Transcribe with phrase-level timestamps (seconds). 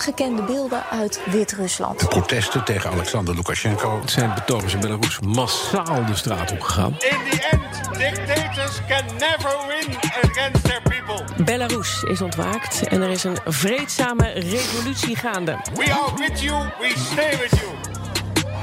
[0.00, 2.00] ongekende beelden uit Wit-Rusland.
[2.00, 4.00] De protesten tegen Alexander Lukashenko.
[4.00, 6.92] Het zijn betogers in Belarus massaal de straat opgegaan.
[6.92, 11.44] In the end, dictators can never win against their people.
[11.44, 15.56] Belarus is ontwaakt en er is een vreedzame revolutie gaande.
[15.74, 17.70] We are with you, we stay with you.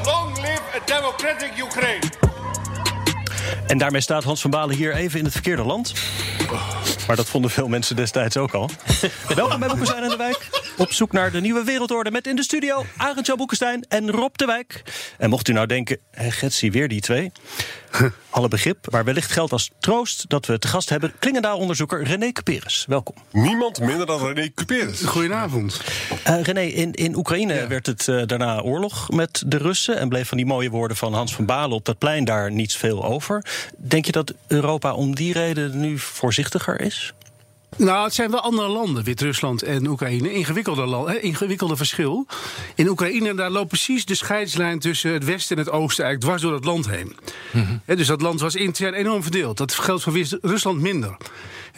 [0.03, 2.03] Long live a democratic Ukraine.
[3.67, 5.93] En daarmee staat Hans van Balen hier even in het verkeerde land.
[7.07, 8.69] Maar dat vonden veel mensen destijds ook al.
[9.35, 10.66] Welkom bij Boekenstein in de Wijk.
[10.77, 14.35] Op zoek naar de nieuwe wereldorde met in de studio Arend Jan Boekenstein en Rob
[14.35, 14.83] de Wijk.
[15.17, 17.31] En mocht u nou denken, Getsie weer die twee.
[18.29, 22.85] Alle begrip, maar wellicht geldt als troost dat we te gast hebben Klingendaal-onderzoeker René Cuperes.
[22.87, 23.15] Welkom.
[23.31, 25.01] Niemand minder dan René Cuperes.
[25.01, 25.81] Goedenavond.
[26.27, 30.27] Uh, René, in, in Oekraïne werd het uh, daarna oorlog met de Russen en bleef
[30.27, 33.45] van die mooie woorden van Hans van Balen op dat plein daar niets veel over.
[33.77, 37.13] Denk je dat Europa om die reden nu voorzichtiger is?
[37.77, 40.33] Nou, het zijn wel andere landen, Wit-Rusland en Oekraïne.
[40.33, 42.27] Ingewikkelde, land, hè, ingewikkelde verschil.
[42.75, 46.41] In Oekraïne daar loopt precies de scheidslijn tussen het westen en het oosten eigenlijk dwars
[46.41, 47.15] door het land heen.
[47.51, 49.57] Mm dus dat land was intern enorm verdeeld.
[49.57, 51.17] Dat geldt voor Rusland minder.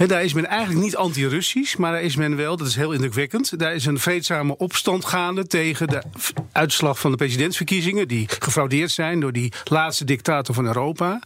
[0.07, 3.59] daar is men eigenlijk niet anti-Russisch, maar daar is men wel, dat is heel indrukwekkend.
[3.59, 6.03] Daar is een vreedzame opstand gaande tegen de
[6.51, 11.19] uitslag van de presidentsverkiezingen, die gefraudeerd zijn door die laatste dictator van Europa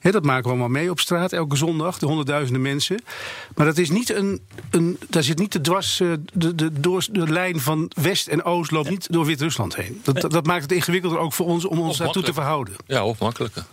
[0.00, 3.02] dat maken we allemaal mee op straat elke zondag, de honderdduizenden mensen.
[3.54, 4.40] Maar dat is niet een,
[4.70, 8.44] een daar zit niet de dwars, eh, de, de, door, de lijn van West en
[8.44, 10.00] Oost loopt niet door Wit-Rusland heen.
[10.04, 12.74] Dat, dat, maakt het ingewikkelder ook voor ons om ons daartoe te verhouden.
[12.86, 13.64] Ja, of makkelijker.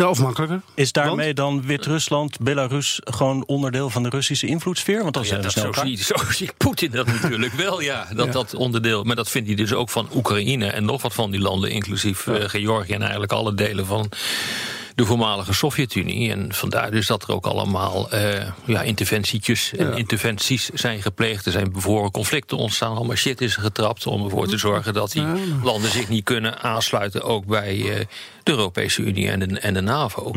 [0.00, 0.60] Ja, of makkelijker.
[0.74, 5.02] Is daarmee dan Wit-Rusland, Belarus gewoon onderdeel van de Russische invloedssfeer?
[5.02, 8.08] Want dat, ja, dat zo, ziet, zo ziet Poetin dat natuurlijk wel, ja.
[8.14, 11.30] Dat dat onderdeel, maar dat vindt hij dus ook van Oekraïne en nog wat van
[11.30, 14.08] die landen, inclusief uh, Georgië en eigenlijk alle delen van
[15.00, 16.30] de voormalige Sovjet-Unie.
[16.30, 18.20] En vandaar dus dat er ook allemaal uh,
[18.64, 21.46] ja, interventietjes en interventies zijn gepleegd.
[21.46, 24.06] Er zijn bijvoorbeeld conflicten ontstaan, allemaal shit is getrapt...
[24.06, 25.24] om ervoor te zorgen dat die
[25.62, 27.22] landen zich niet kunnen aansluiten...
[27.22, 27.94] ook bij uh,
[28.42, 30.32] de Europese Unie en de, en de NAVO.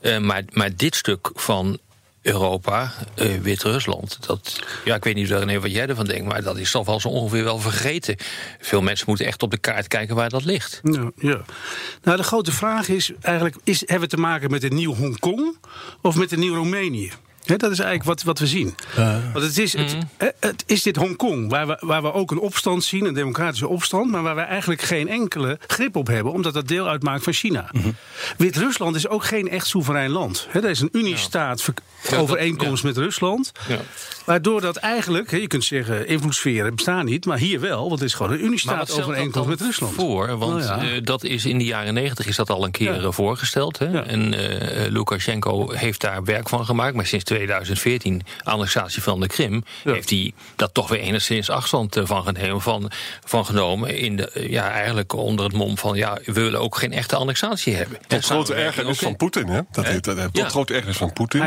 [0.00, 1.78] Uh, maar, maar dit stuk van
[2.24, 4.18] Europa, uh, Wit-Rusland.
[4.26, 7.00] Dat, ja, ik weet niet René, wat jij ervan denkt, maar dat is toch wel
[7.00, 8.16] zo ongeveer wel vergeten.
[8.60, 10.80] Veel mensen moeten echt op de kaart kijken waar dat ligt.
[10.82, 11.40] Ja, ja.
[12.02, 15.56] Nou, de grote vraag is eigenlijk: is, hebben we te maken met een nieuw Hongkong
[16.00, 17.10] of met een nieuw Roemenië?
[17.44, 18.74] dat is eigenlijk wat, wat we zien.
[18.98, 20.30] Uh, Want het is, het, mhm.
[20.40, 24.10] het, is dit Hongkong, waar we, waar we ook een opstand zien, een democratische opstand,
[24.10, 27.68] maar waar we eigenlijk geen enkele grip op hebben, omdat dat deel uitmaakt van China.
[27.72, 27.90] Mhm.
[28.36, 30.46] Wit-Rusland is ook geen echt soeverein land.
[30.50, 31.62] He, er is een Uniestaat
[32.10, 32.16] ja.
[32.16, 33.52] overeenkomst met Rusland.
[34.24, 38.14] Waardoor dat eigenlijk, je kunt zeggen, invloedssferen bestaan niet, maar hier wel, want het is
[38.14, 39.94] gewoon een Uniestaat overeenkomst met Rusland.
[39.94, 43.12] Voor, want nou uh, dat is in de jaren negentig is dat al een keer
[43.12, 43.78] voorgesteld.
[43.78, 44.02] Hè?
[44.02, 49.64] En uh, Lukashenko heeft daar werk van gemaakt, maar sinds 2014, annexatie van de Krim,
[49.84, 52.90] heeft hij dat toch weer enigszins afstand van genomen, van,
[53.24, 53.96] van genomen.
[53.98, 57.74] In de, ja, eigenlijk onder het mom van ja, we willen ook geen echte annexatie
[57.74, 57.98] hebben.
[58.06, 59.60] Tot grote ergernis van Poetin, hè?
[59.70, 61.42] Dat, tot grote ergernis van Poetin.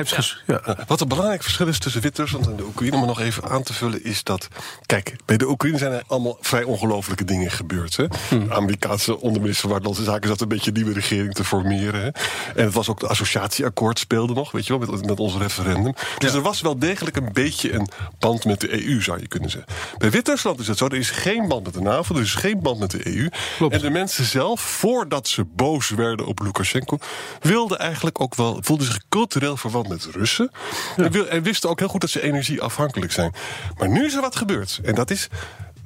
[0.48, 0.78] Ja.
[0.88, 3.74] Wat een belangrijk verschil is tussen Wit-Rusland en de Oekraïne, om nog even aan te
[3.74, 4.48] vullen, is dat.
[4.86, 7.96] Kijk, bij de Oekraïne zijn er allemaal vrij ongelofelijke dingen gebeurd.
[7.96, 8.06] Hè?
[8.30, 8.48] Hmm.
[8.48, 12.02] De Amerikaanse onderminister van Buitenlandse Zaken zat een beetje een nieuwe regering te formeren.
[12.02, 12.08] Hè?
[12.56, 15.94] En het was ook de associatieakkoord speelde nog, weet je wel, met, met ons referendum.
[16.18, 19.50] Dus er was wel degelijk een beetje een band met de EU, zou je kunnen
[19.50, 19.74] zeggen.
[19.98, 22.62] Bij Wit-Rusland is het zo, er is geen band met de NAVO, er is geen
[22.62, 23.30] band met de EU.
[23.70, 26.98] En de mensen zelf, voordat ze boos werden op Lukashenko,
[27.42, 30.08] wilden eigenlijk ook wel, voelden zich cultureel verwant met
[30.96, 33.34] En, en wisten ook heel goed dat ze energieafhankelijk zijn.
[33.78, 34.80] Maar nu is er wat gebeurd.
[34.84, 35.30] En dat is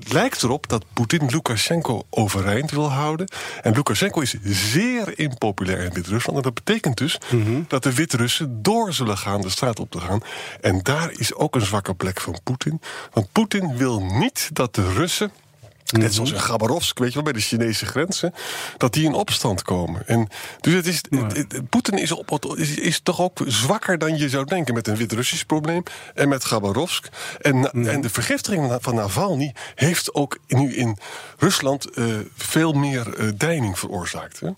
[0.08, 3.28] lijkt erop dat Poetin Lukashenko overeind wil houden.
[3.62, 6.38] En Lukashenko is zeer impopulair in Wit-Rusland.
[6.38, 7.62] En dat betekent dus mhm.
[7.68, 10.22] dat de Wit-Russen door zullen gaan de straat op te gaan.
[10.62, 12.82] En daar is ook een zwakke plek van Poetin.
[13.12, 15.32] Want Poetin wil niet dat de Russen
[15.92, 18.34] Net zoals in Gabarovsk, weet je wel, bij de Chinese grenzen.
[18.78, 20.08] Dat die in opstand komen.
[20.08, 20.28] En
[20.62, 21.02] dus het is,
[21.70, 24.74] Poetin is, op, is, is, toch ook zwakker dan je zou denken.
[24.74, 25.84] Met een Wit-Russisch probleem
[26.14, 27.08] en met Gabarovsk.
[27.42, 30.98] En, en de vergiftiging van Navalny heeft ook nu in
[31.38, 34.40] Rusland uh, veel meer uh, deining veroorzaakt.
[34.40, 34.50] Hè?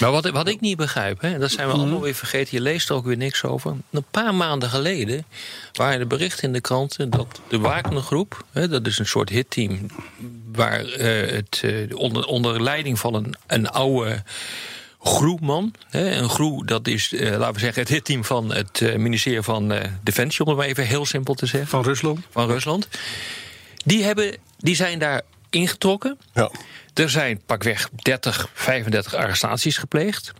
[0.00, 2.56] Maar wat, wat ik niet begrijp, hè, dat zijn we allemaal weer vergeten.
[2.56, 3.74] Je leest er ook weer niks over.
[3.90, 5.24] Een paar maanden geleden
[5.72, 9.86] waren er berichten in de kranten dat de Wagner-groep, hè, dat is een soort hitteam,
[10.52, 14.22] waar uh, het uh, onder, onder leiding van een, een oude
[15.00, 15.74] Groeman.
[15.90, 19.72] Een Groe, dat is, uh, laten we zeggen, het hitteam van het uh, ministerie van
[19.72, 21.70] uh, Defensie, om het maar even heel simpel te zeggen.
[21.70, 22.20] Van Rusland.
[22.30, 22.88] Van Rusland.
[23.84, 26.18] Die, hebben, die zijn daar ingetrokken.
[26.34, 26.50] Ja.
[26.96, 30.32] Er zijn pakweg 30, 35 arrestaties gepleegd.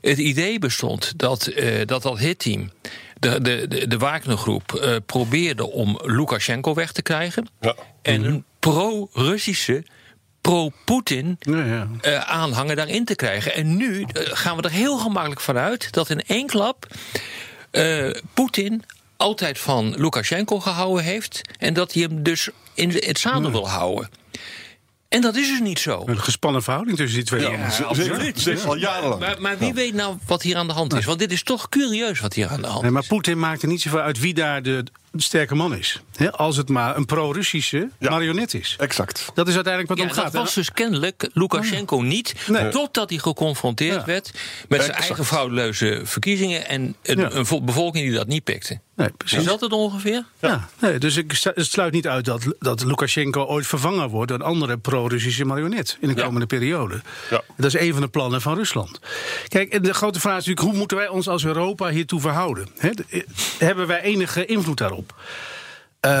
[0.00, 2.70] Het idee bestond dat uh, dat, dat hitteam,
[3.18, 7.48] de, de, de, de Wagner-groep, uh, probeerde om Lukashenko weg te krijgen.
[7.60, 7.74] Ja.
[8.02, 9.84] En een pro-Russische
[10.40, 11.88] pro-Poetin ja, ja.
[12.02, 13.54] uh, aanhanger daarin te krijgen.
[13.54, 16.86] En nu uh, gaan we er heel gemakkelijk vanuit dat in één klap
[17.72, 18.82] uh, Poetin
[19.16, 24.08] altijd van Lukashenko gehouden heeft en dat hij hem dus in het zadel wil houden.
[25.14, 26.02] En dat is dus niet zo.
[26.06, 27.86] Een gespannen verhouding tussen die twee Ja, landen.
[27.86, 28.40] absoluut.
[28.40, 29.20] Zeg al jarenlang.
[29.20, 31.04] Maar, maar wie weet nou wat hier aan de hand is?
[31.04, 32.96] Want dit is toch curieus wat hier aan de hand Nee, is.
[32.96, 34.84] maar Poetin maakt er niet zoveel uit wie daar de
[35.16, 36.02] sterke man is.
[36.16, 38.10] Hè, als het maar een pro-Russische Ja.
[38.10, 38.76] marionet is.
[38.78, 39.30] Exact.
[39.34, 40.32] Dat is uiteindelijk wat Ja, om gaat.
[40.32, 42.34] dat was dus kennelijk Lukashenko niet.
[42.46, 42.68] Nee.
[42.68, 44.04] Totdat hij geconfronteerd Ja.
[44.04, 44.30] werd
[44.68, 46.68] met zijn eigen foutloze verkiezingen.
[46.68, 47.30] En een, Ja.
[47.32, 48.80] een vo- bevolking die dat niet pikte.
[48.96, 49.38] Nee, precies.
[49.38, 50.24] Is dat het ongeveer?
[50.40, 54.38] Ja, nee, dus ik het sluit niet uit dat, dat Lukashenko ooit vervangen wordt door
[54.40, 56.24] een andere pro-Russische marionet in de Ja.
[56.24, 57.00] komende periode.
[57.30, 57.42] Ja.
[57.56, 59.00] Dat is een van de plannen van Rusland.
[59.48, 62.68] Kijk, en de grote vraag is natuurlijk: hoe moeten wij ons als Europa hiertoe verhouden?
[62.78, 62.90] Eh,
[63.58, 65.14] hebben wij enige invloed daarop?
[66.04, 66.12] Ehm,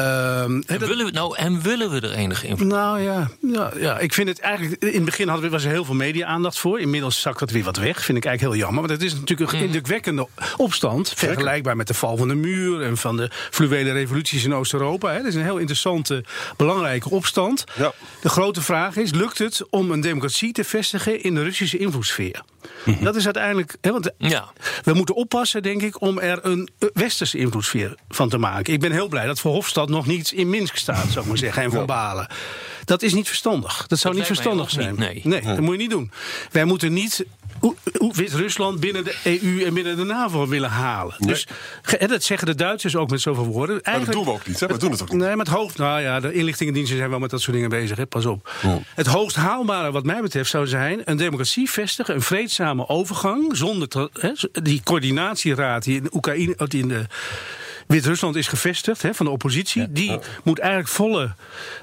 [0.66, 3.72] hè, En dat- willen, we, nou, en willen we er enige invloed nou ja, ja,
[3.76, 4.82] ja, ik vind het eigenlijk.
[4.82, 6.80] In het begin hadden we, was er heel veel media-aandacht voor.
[6.80, 8.04] Inmiddels zakt het weer wat weg.
[8.04, 8.86] Vind ik eigenlijk heel jammer.
[8.88, 11.12] Want het is natuurlijk een indrukwekkende opstand.
[11.16, 15.08] Vergelijkbaar met de val van de muur en van de fluwele revoluties in Oost-Europa.
[15.10, 15.16] hè.
[15.16, 16.24] Het is een heel interessante,
[16.56, 17.64] belangrijke opstand.
[17.76, 17.92] Ja.
[18.20, 22.42] De grote vraag is: lukt het om een democratie te vestigen in de Russische invloedssfeer?
[23.00, 23.76] Dat is uiteindelijk.
[23.80, 24.52] Hè, want Ja.
[24.84, 28.72] we moeten oppassen, denk ik, om er een westerse invloedssfeer van te maken.
[28.72, 31.62] Ik ben heel blij dat Verhofstadt nog niet in Minsk staat, zou ik maar zeggen,
[31.62, 32.26] en Van Balen.
[32.84, 33.86] Dat is niet verstandig.
[33.86, 34.94] Dat zou Dat niet verstandig zijn.
[34.98, 35.42] niet, nee.
[35.42, 36.10] dat moet je niet doen.
[36.50, 37.24] Wij moeten niet
[38.12, 41.14] Wit-Rusland binnen de EU en binnen de NAVO willen halen.
[41.18, 41.46] Dus
[41.98, 43.80] en dat zeggen de Duitsers ook met zoveel woorden.
[43.84, 44.66] Maar dat doen we ook niet, hè?
[44.66, 45.20] We doen het ook niet.
[45.20, 45.78] Nee, met hoogst.
[45.78, 47.96] Nou ja, de inlichtingendiensten zijn wel met dat soort dingen bezig.
[47.96, 48.06] Hè?
[48.06, 48.50] Pas op.
[48.94, 53.56] Het hoogst haalbare, wat mij betreft, zou zijn een democratie vestigen, een vreedzame overgang.
[53.56, 54.30] Zonder te- hè,
[54.62, 57.06] die coördinatieraad die in Oekraïne, die in de.
[57.86, 59.92] Wit-Rusland is gevestigd hè, van de oppositie.
[59.92, 61.34] Die moet eigenlijk volle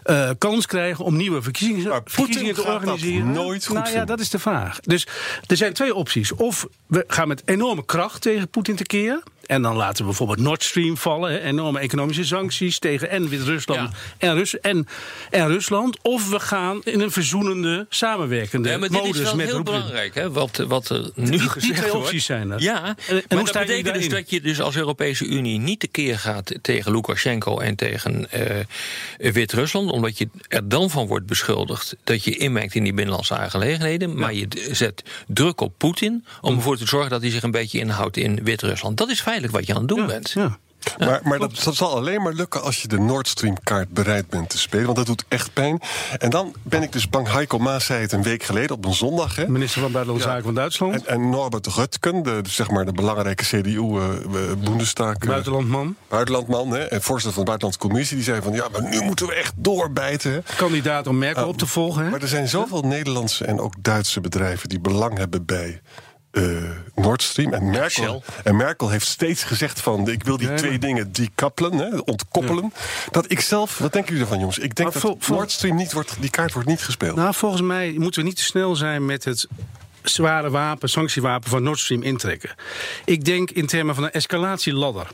[0.03, 3.31] eh, kans krijgen om nieuwe verkiezingen, Maar verkiezingen te organiseren.
[3.31, 4.79] nooit goed nou ja, dat is de vraag.
[4.79, 5.07] Dus
[5.47, 6.31] er zijn twee opties.
[6.31, 9.23] Of we gaan met enorme kracht tegen Poetin tekeer.
[9.51, 11.31] En dan laten we bijvoorbeeld Nord Stream vallen.
[11.31, 14.27] Hè, enorme economische sancties tegen en Wit-Rusland Ja.
[14.27, 14.87] en, Rus en,
[15.29, 15.97] en Rusland.
[16.01, 19.63] Of we gaan in een verzoenende, samenwerkende Ja, maar dit modus is wel met heel
[19.63, 22.05] belangrijk, hè, wat, wat er nu Die- die gezegd twee wordt.
[22.05, 22.61] opties zijn er.
[22.61, 22.95] Ja, En-
[23.27, 26.91] en maar dat betekent dus dat je dus als Europese Unie niet tekeer gaat tegen
[26.91, 32.75] Lukashenko en tegen eh, Wit-Rusland, omdat je er dan van wordt beschuldigd dat je inmengt
[32.75, 37.21] in die binnenlandse aangelegenheden, maar je zet druk op Poetin om ervoor te zorgen dat
[37.21, 38.97] hij zich een beetje inhoudt in Wit-Rusland.
[38.97, 39.19] Dat is
[39.49, 40.31] wat je aan het doen bent.
[40.31, 40.57] Ja.
[40.97, 44.29] Maar, maar dat, dat zal alleen maar lukken als je de Nord Stream kaart bereid
[44.29, 44.85] bent te spelen.
[44.85, 45.81] Want dat doet echt pijn.
[46.17, 47.31] En dan ben ik dus bang.
[47.31, 49.35] Heiko Maas zei het een week geleden op een zondag.
[49.35, 49.47] Hè?
[49.47, 50.33] Minister van Buitenlandse Ja.
[50.33, 50.93] Zaken van Duitsland.
[50.93, 55.17] En, en Norbert Rutken, de, zeg maar de belangrijke CDU-Bundestag.
[55.17, 55.95] Buitenlandman.
[56.07, 59.27] buitenlandman, hè, en voorzitter van de Buitenlandse Commissie, die zei van ja, maar nu moeten
[59.27, 60.31] we echt doorbijten.
[60.31, 60.39] Hè.
[60.55, 62.03] Kandidaat om Merkel op te volgen.
[62.03, 62.09] Hè?
[62.09, 65.81] Maar er zijn zoveel Nederlandse en ook Duitse bedrijven die belang hebben bij
[66.31, 66.43] eh
[66.95, 67.53] Nord Stream.
[67.53, 71.11] En Merkel, en Merkel heeft steeds gezegd van ik wil die Ja, twee maar- dingen
[71.11, 72.73] decoupelen, hè, ontkoppelen.
[73.11, 74.57] Dat ik zelf, wat denken jullie ervan jongens?
[74.57, 77.15] Ik denk Maar dat vol- vol- Nord Stream niet wordt, die kaart wordt niet gespeeld.
[77.15, 79.47] Nou, volgens mij moeten we niet te snel zijn met het
[80.03, 82.49] zware wapen, sanctiewapen van Nord Stream intrekken.
[83.05, 85.07] Ik denk in termen van een escalatieladder.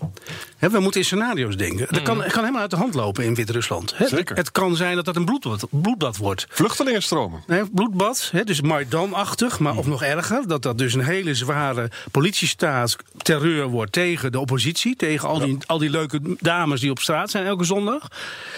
[0.57, 1.87] Hè, we moeten in scenario's denken.
[1.89, 3.95] Dat kan, het kan helemaal uit de hand lopen in Wit-Rusland.
[3.99, 4.35] Zeker.
[4.35, 6.45] Het kan zijn dat dat een bloedbad, bloedbad wordt.
[6.49, 7.43] Vluchtelingenstromen.
[7.47, 10.47] Nee, bloedbad, dus Maidan-achtig, maar of nog erger.
[10.47, 14.95] Dat dat dus een hele zware politiestaat terreur wordt tegen de oppositie.
[14.95, 18.07] Tegen al die, al die leuke dames die op straat zijn elke zondag.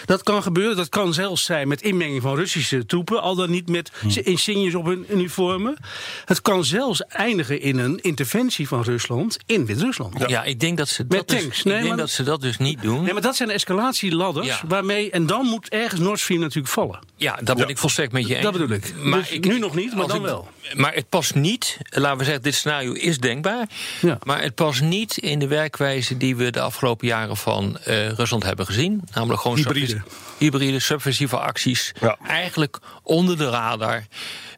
[0.06, 0.76] Dat kan gebeuren.
[0.76, 3.22] Dat kan zelfs zijn met inmenging van Russische troepen.
[3.22, 3.92] Al dan niet met
[4.24, 5.78] insignes op hun uniformen.
[6.26, 10.24] Het kan zelfs eindigen in een interventie van Rusland in Wit-Rusland.
[10.28, 10.44] Ja.
[10.44, 11.60] ik denk dat ze dat, dus, tanks.
[11.60, 13.04] ik Nee, denk maar- dat ze dat dus niet doen.
[13.04, 14.62] Nee, maar dat zijn escalatieladders Ja.
[14.68, 15.12] waarmee.
[15.12, 17.00] En dan moet ergens Nord Stream natuurlijk vallen.
[17.16, 18.44] Ja, dat ben ik volstrekt met je eens.
[18.44, 18.94] Dat bedoel ik.
[18.96, 20.48] Maar Dus nu nog niet, maar dan ik- wel.
[20.74, 23.68] Maar het past niet, laten we zeggen, dit scenario is denkbaar.
[24.02, 24.18] Ja.
[24.24, 28.44] Maar het past niet in de werkwijze die we de afgelopen jaren van eh, Rusland
[28.44, 29.02] hebben gezien.
[29.14, 30.02] Namelijk gewoon Hybride.
[30.38, 31.92] hybride, subversieve acties.
[32.02, 32.18] Ja.
[32.28, 34.06] Eigenlijk onder de radar.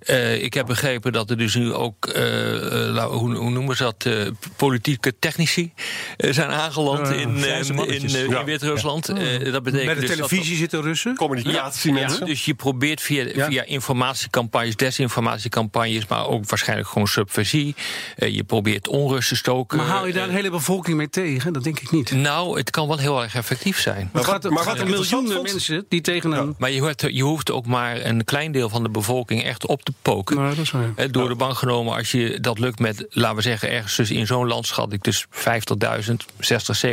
[0.02, 4.10] Eh, ik heb begrepen dat er dus nu ook, hoe, hoe, noemen ze dat,
[4.56, 5.74] politieke technici
[6.18, 9.06] zijn aangeland in, in, in Wit-Rusland.
[9.06, 11.16] dat betekent Met de dus televisie zitten Russen?
[11.16, 12.26] Communicatiemensen.
[12.26, 17.76] dus je probeert via, via informatiecampagnes, desinformatiecampagnes, maar ook waarschijnlijk gewoon subversie.
[18.16, 19.78] je probeert onrust te stoken.
[19.78, 21.54] Maar haal je daar een hele bevolking mee tegen?
[21.54, 22.12] Dat denk ik niet.
[22.12, 24.10] Nou, het kan wel heel erg effectief zijn.
[24.14, 26.56] Maar, wat, maar wat een miljoenen mensen die tegen een...
[26.58, 29.84] maar je hoeft, je hoeft ook maar een klein deel van de bevolking echt op
[29.84, 30.36] te poken.
[30.36, 31.12] Nou, dat is waar.
[31.12, 34.28] Door de bank genomen, als je dat lukt met, laten we zeggen, ergens dus in
[34.28, 36.86] zo'n land schat ik dus 50.000, 60,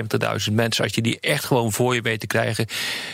[0.48, 0.84] 70.000 mensen.
[0.84, 2.66] Als je die echt gewoon voor je weet te krijgen.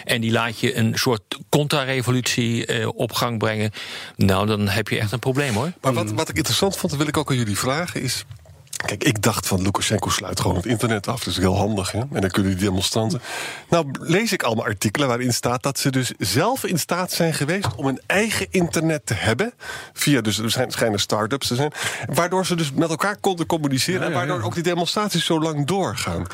[0.04, 3.70] En die laat je een soort contra-revolutie eh, op gang brengen.
[4.16, 5.72] Nou, dan heb je echt een probleem hoor.
[5.80, 8.24] Maar wat, wat ik interessant vond, dat wil ik ook aan jullie vragen, is.
[8.76, 11.18] Kijk, ik dacht van Lukashenko sluit gewoon het internet af.
[11.18, 11.98] Dat is heel handig, hè?
[11.98, 13.20] En dan kunnen die demonstranten.
[13.68, 17.74] Nou, lees ik allemaal artikelen waarin staat dat ze dus zelf in staat zijn geweest
[17.76, 19.52] om een eigen internet te hebben.
[19.92, 21.72] Via, dus er schijnen start-ups te zijn.
[22.06, 24.02] Waardoor ze dus met elkaar konden communiceren.
[24.02, 26.26] en waardoor ook die demonstraties zo lang doorgaan.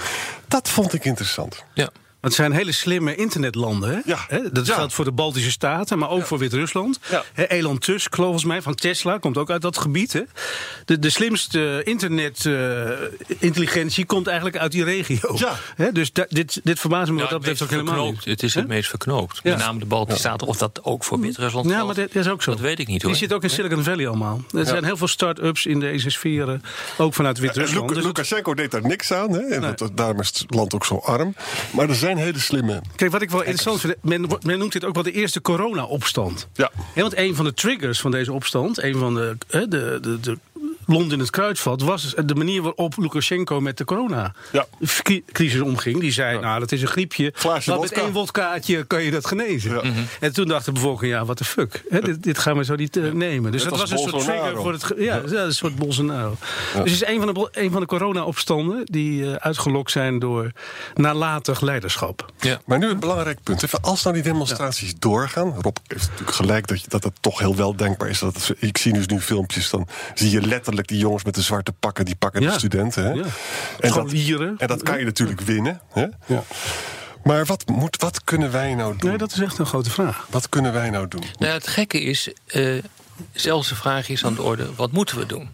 [0.49, 1.64] Dat vond ik interessant.
[1.75, 1.90] Ja.
[2.20, 3.90] Het zijn hele slimme internetlanden.
[3.90, 3.98] Hè?
[4.04, 4.18] Ja.
[4.52, 6.98] Dat geldt voor de Baltische Staten, maar ook voor Wit-Rusland.
[7.34, 10.12] Elon Tusk, volgens mij, van Tesla, komt ook uit dat gebied.
[10.12, 10.22] Hè?
[10.84, 15.36] De, de slimste internetintelligentie uh, komt eigenlijk uit die regio.
[15.76, 15.92] Hè?
[15.92, 18.24] Dus dit, dit verbaast me wat dat betreft ook helemaal niet.
[18.24, 19.44] Het is het meest verknoopt.
[19.44, 20.46] Met name de Baltische Staten.
[20.46, 22.50] Of dat ook voor Wit-Rusland Ja, maar dat is ook zo.
[22.50, 23.10] Dat weet ik niet hoor.
[23.10, 24.40] Die zit ook in Silicon Valley allemaal.
[24.54, 26.62] Er zijn heel veel start-ups in deze sferen.
[26.98, 27.94] Ook vanuit Wit-Rusland.
[27.94, 29.32] Dus Lukashenko deed daar niks aan.
[29.32, 29.40] Hè?
[29.40, 31.34] En daarom is het land ook zo arm.
[31.70, 32.81] Maar er zijn hele slimme.
[32.97, 36.49] Kijk, wat ik wel interessant vind, men, men noemt dit ook wel de eerste corona-opstand.
[36.52, 36.71] Ja.
[36.95, 40.38] want een van de triggers van deze opstand, een van de, de, de, de
[40.90, 45.64] Londen in het kruidvat was de manier waarop Lukashenko met de corona-crisis ja.
[45.64, 46.00] omging.
[46.00, 47.32] Die zei, nou, dat is een griepje.
[47.35, 49.75] Glaasje met één wodkaatje kan je dat genezen.
[49.75, 49.82] Ja.
[50.20, 51.82] En toen dacht de bevolking, ja, wat de fuck.
[52.04, 53.52] dit, dit, gaan we zo niet uh, nemen.
[53.52, 54.92] Dus dat was een soort trigger voor het...
[54.97, 56.37] Ja, een soort Bolsonaro.
[56.73, 58.82] Dus het is een van de, een van de corona-opstanden...
[58.85, 60.52] die uh, uitgelokt zijn door
[60.94, 62.32] nalatig leiderschap.
[62.40, 62.61] Ja.
[62.66, 63.62] Maar nu een belangrijk punt.
[63.62, 65.54] Even, als nou die demonstraties doorgaan...
[65.61, 68.18] Rob heeft natuurlijk gelijk dat, je, dat het toch heel wel denkbaar is.
[68.18, 71.42] Dat het, ik zie dus nu filmpjes, dan zie je letterlijk die jongens met de
[71.42, 73.04] zwarte pakken, die pakken de studenten.
[73.04, 73.12] Hè?
[73.12, 73.25] Ja.
[73.80, 74.12] En, dat,
[74.58, 75.80] en dat kan je natuurlijk winnen.
[75.92, 76.06] Hè?
[76.26, 76.42] Ja.
[77.25, 79.08] Maar wat, moet, wat kunnen wij nou doen?
[79.08, 80.26] Nee, dat is echt een grote vraag.
[80.30, 81.22] Wat kunnen wij nou doen?
[81.38, 82.82] Nou, het gekke is, uh,
[83.32, 85.49] zelfs de vraag is aan de orde: wat moeten we doen?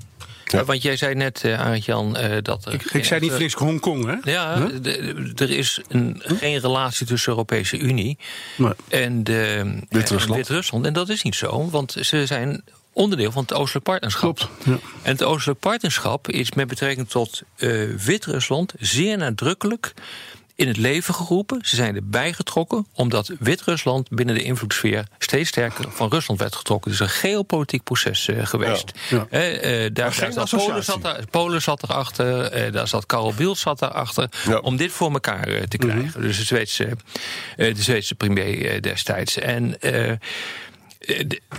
[0.44, 0.64] Ja.
[0.64, 2.72] Want jij zei net, uh, Arend-Jan, uh, dat...
[2.72, 4.32] Ik, ik zei niet voor Hongkong, hè?
[4.32, 4.68] Ja,
[5.34, 8.18] er is een, geen relatie tussen de Europese Unie
[8.56, 8.72] nee.
[8.88, 9.22] en
[9.88, 10.48] Wit-Rusland.
[10.48, 12.62] Wit en dat is niet zo, want ze zijn
[12.96, 14.36] onderdeel van het Oostelijk Partnerschap.
[14.36, 14.88] Klopt, ja.
[15.02, 19.94] En het Oostelijk Partnerschap is met betrekking tot uh, Wit-Rusland zeer nadrukkelijk
[20.54, 21.58] in het leven geroepen.
[21.62, 26.90] Ze zijn erbij getrokken omdat Wit-Rusland binnen de invloedssfeer steeds sterker van Rusland werd getrokken.
[26.90, 28.92] Dus een geopolitiek proces uh, geweest.
[29.08, 29.84] Ja, ja.
[29.84, 33.82] Uh, daar, zat Polen, zat er, Polen zat erachter, uh, daar zat Karel Bildt zat
[33.82, 34.58] erachter, ja.
[34.58, 36.04] om dit voor elkaar te krijgen.
[36.04, 36.22] Mm -hmm.
[36.22, 36.96] Dus de Zweedse,
[37.56, 39.38] de Zweedse premier destijds.
[39.38, 40.12] En eh,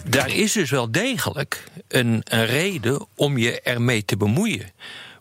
[0.06, 4.72] daar is dus wel degelijk een, een reden om je ermee te bemoeien.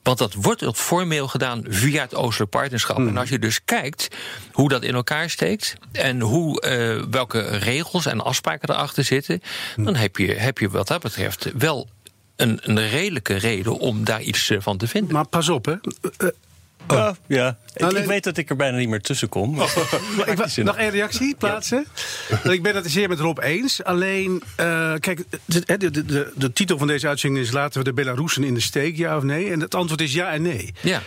[0.06, 2.96] Want dat wordt formeel gedaan via het Oostelijk Partnerschap.
[2.96, 4.08] En als je dus kijkt
[4.52, 9.42] hoe dat in elkaar steekt en hoe, uh, welke regels en afspraken erachter zitten,
[9.76, 11.88] dan heb je, heb je wat dat betreft wel
[12.37, 15.12] een, een redelijke reden om daar iets eh, van te vinden.
[15.12, 15.75] Maar pas op, hè.
[16.86, 17.10] Oh.
[17.26, 17.56] ja.
[17.76, 19.60] Ik, ik, weet dat ik er bijna niet meer tussen kom.
[20.26, 21.86] ik, nog één reactie plaatsen.
[22.42, 23.84] ik ben het zeer met Rob eens.
[23.84, 27.52] Alleen, uh, kijk, de, de, de, de, titel van deze uitzending is...
[27.52, 29.50] laten we de Belarusen in de steek, ja of nee?
[29.50, 30.72] En het antwoord is ja en nee.
[30.80, 31.02] Ja.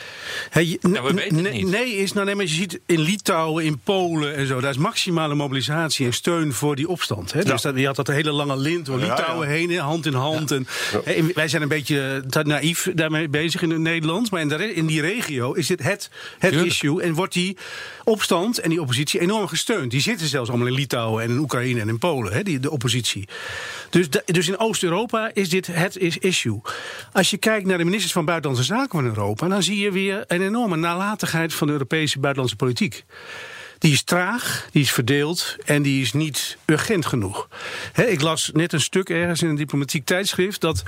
[0.50, 3.80] Hey, nou, we weten nee, nee is, nou nee, maar je ziet in Litouwen, in
[3.80, 4.60] Polen en zo...
[4.60, 7.34] daar is maximale mobilisatie en steun voor die opstand.
[7.34, 7.44] Hè?
[7.44, 10.52] Dus dat, je had dat hele lange lint door Litouwen ja, heen, hand in hand.
[10.52, 10.68] En,
[11.36, 14.32] wij zijn een beetje naïef daarmee bezig in Nederland.
[14.32, 16.10] Maar in, de, in die regio is dit het,
[16.40, 17.02] het issue.
[17.02, 17.58] En wordt die
[18.04, 19.92] opstand en die oppositie enorm gesteund.
[19.92, 22.72] Die zitten zelfs allemaal in Litouwen en in Oekraïne en in Polen, hè, die, de
[22.72, 23.28] oppositie.
[23.90, 26.62] Dus, dus in Oost-Europa is dit het is issue.
[27.12, 30.24] Als je kijkt naar de ministers van Buitenlandse Zaken van Europa, dan zie je weer
[30.28, 33.06] een enorme nalatigheid van de Europese buitenlandse politiek.
[33.78, 37.48] Die is traag, die is verdeeld en die is niet urgent genoeg.
[37.96, 40.84] ik las net een stuk ergens in een diplomatiek tijdschrift dat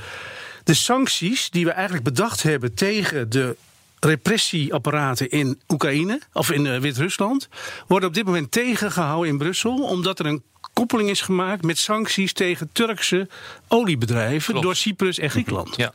[0.64, 3.56] de sancties die we eigenlijk bedacht hebben tegen de
[4.05, 7.48] repressieapparaten in Oekraïne, of in uh, Wit-Rusland,
[7.88, 10.43] worden op dit moment tegengehouden in Brussel, omdat er een
[10.74, 13.27] koppeling is gemaakt met sancties tegen Turkse
[13.67, 15.75] oliebedrijven door Cyprus en Griekenland.
[15.75, 15.93] Ja.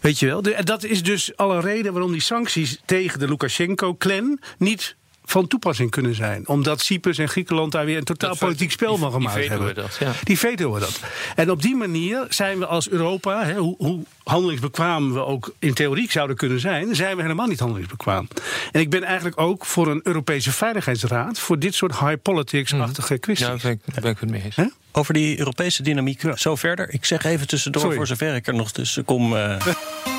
[0.00, 0.42] Weet je wel?
[0.64, 4.96] dat is dus alle reden waarom die sancties tegen de Lukashenko-clan niet
[5.28, 6.48] van toepassing kunnen zijn.
[6.48, 9.56] Omdat Cyprus en Griekenland daar weer een totaal Dat- politiek spel van die gemaakt vetoen
[9.64, 9.74] hebben.
[9.74, 10.12] dat, ja.
[10.24, 11.00] Die vetoen we dat.
[11.36, 15.74] En op die manier zijn we als Europa, hè, hoe, hoe handelingsbekwaam we ook in
[15.74, 18.28] theorie zouden kunnen zijn, zijn we helemaal niet handelingsbekwaam.
[18.72, 23.46] En ik ben eigenlijk ook voor een Europese Veiligheidsraad voor dit soort high politics-achtige kwesties.
[23.46, 24.56] Ja, daar ben ben ik het mee eens.
[24.56, 24.64] Hè?
[24.92, 26.92] Over die Europese dynamiek zo verder.
[26.92, 27.96] Ik zeg even tussendoor, Sorry.
[27.96, 29.36] voor zover ik er nog tussen kom.
[29.36, 29.66] eh,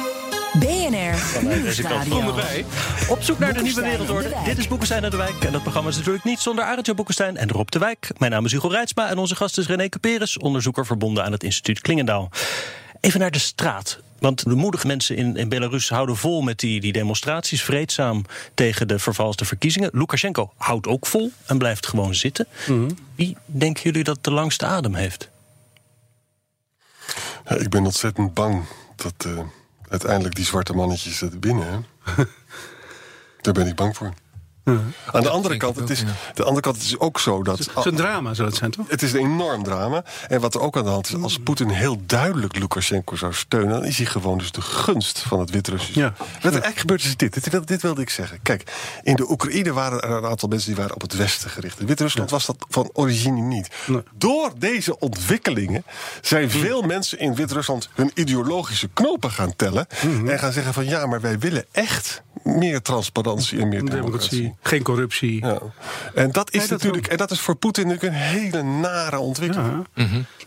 [0.54, 2.34] BNR Nieuwsradio.
[3.10, 4.32] op zoek naar de nieuwe wereldorde.
[4.46, 5.44] Dit is Boekenstein en de Wijk.
[5.44, 8.10] En dat programma is natuurlijk niet zonder Arendtje Boekenstein en Rob de Wijk.
[8.18, 11.44] Mijn naam is Hugo Reitsma en onze gast is René Cuperus, onderzoeker verbonden aan het
[11.44, 12.30] instituut Klingendaal.
[13.00, 14.00] Even naar de straat.
[14.20, 18.88] Want de moedige mensen in, in Belarus houden vol met die, die demonstraties, vreedzaam tegen
[18.88, 19.89] de vervalste verkiezingen.
[19.94, 22.48] Lukashenko houdt ook vol en blijft gewoon zitten.
[23.16, 25.30] Wie denken jullie dat de langste adem heeft?
[27.50, 28.63] Ja, ik ben ontzettend bang
[28.96, 29.39] dat eh,
[29.88, 31.22] uiteindelijk die zwarte mannetjes
[31.62, 31.77] hè.
[33.41, 34.13] Daar ben ik bang voor.
[35.12, 37.57] Aan de andere kant, het is, ook, de andere kant het is ook zo dat.
[37.57, 38.86] Het is een drama, zou het zijn, toch?
[38.89, 40.03] Het is een enorm drama.
[40.27, 43.69] En wat er ook aan de hand is, als Poetin heel duidelijk Lukashenko zou steunen,
[43.69, 45.95] dan is hij gewoon dus de gunst van het Wit-Russisch.
[45.95, 46.13] Ja.
[46.17, 47.33] Wat er eigenlijk gebeurt is dit.
[47.33, 48.39] Dit, wil- dit wilde ik zeggen.
[48.43, 48.71] Kijk,
[49.03, 51.79] in de Oekraïne waren er een aantal mensen die waren op het Westen gericht.
[51.79, 53.67] In Wit-Rusland was dat van origine niet.
[53.88, 54.03] Nee.
[54.15, 55.83] Door deze ontwikkelingen
[56.21, 59.88] zijn veel mensen in Wit-Rusland hun ideologische knopen gaan tellen.
[60.25, 62.21] En gaan zeggen van ja, maar wij willen echt
[62.57, 64.29] meer transparantie en meer democratie.
[64.29, 65.45] Democratie, geen corruptie.
[65.45, 65.59] Ja.
[66.13, 69.17] En dat is Nee, dat natuurlijk, en dat is voor Poetin natuurlijk een hele nare
[69.17, 69.87] ontwikkeling.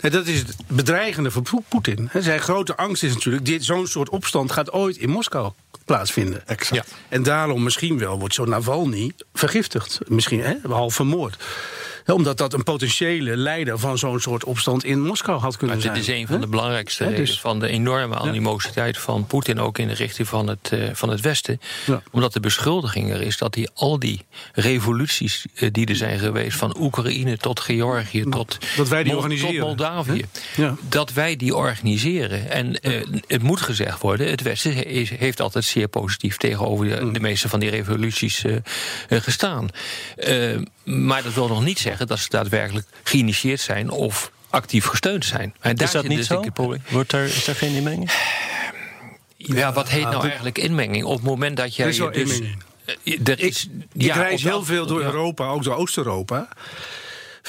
[0.00, 2.10] Nee, dat is het bedreigende voor Poe- Poetin.
[2.18, 3.44] Zijn grote angst is natuurlijk...
[3.44, 5.52] dit zo'n soort opstand gaat ooit in Moskou
[5.84, 6.46] plaatsvinden.
[6.46, 6.74] Exact.
[6.88, 6.96] Ja.
[7.08, 9.98] En daarom misschien wel wordt zo'n Navalny vergiftigd.
[10.06, 11.36] Misschien, hè, half vermoord.
[12.14, 15.98] Omdat dat een potentiële leider van zo'n soort opstand in Moskou had kunnen Maar zijn.
[15.98, 19.78] dit is een van de belangrijkste dus- redenen van de enorme animositeit van Poetin ook
[19.78, 21.60] in de richting van het, eh, van het Westen.
[21.86, 22.02] Ja.
[22.10, 26.56] Omdat de beschuldiging er is dat hij al die revoluties eh, die er zijn geweest,
[26.56, 29.54] van Oekraïne tot Georgië tot, Dat wij die Mol- organiseren.
[29.54, 30.24] tot Moldavië,
[30.88, 32.50] dat wij die organiseren.
[32.50, 34.72] En eh, het moet gezegd worden, het Westen
[35.18, 37.12] heeft altijd zeer positief tegenover de, Mm.
[37.12, 38.44] de meeste van die revoluties
[39.08, 39.68] gestaan.
[40.90, 45.54] Maar dat wil nog niet zeggen dat ze daadwerkelijk geïnitieerd zijn of actief gesteund zijn.
[45.60, 46.44] En is dat niet dus zo?
[46.90, 48.10] Wordt er, is er geen inmenging?
[49.36, 51.04] Ja, wat heet nou eigenlijk inmenging?
[51.04, 52.62] Op het moment dat jij Er is wel je dus, inmenging.
[53.04, 55.06] eh, er is, Ik ja, reis heel veel door ja.
[55.06, 56.48] Europa, ook door Oost-Europa.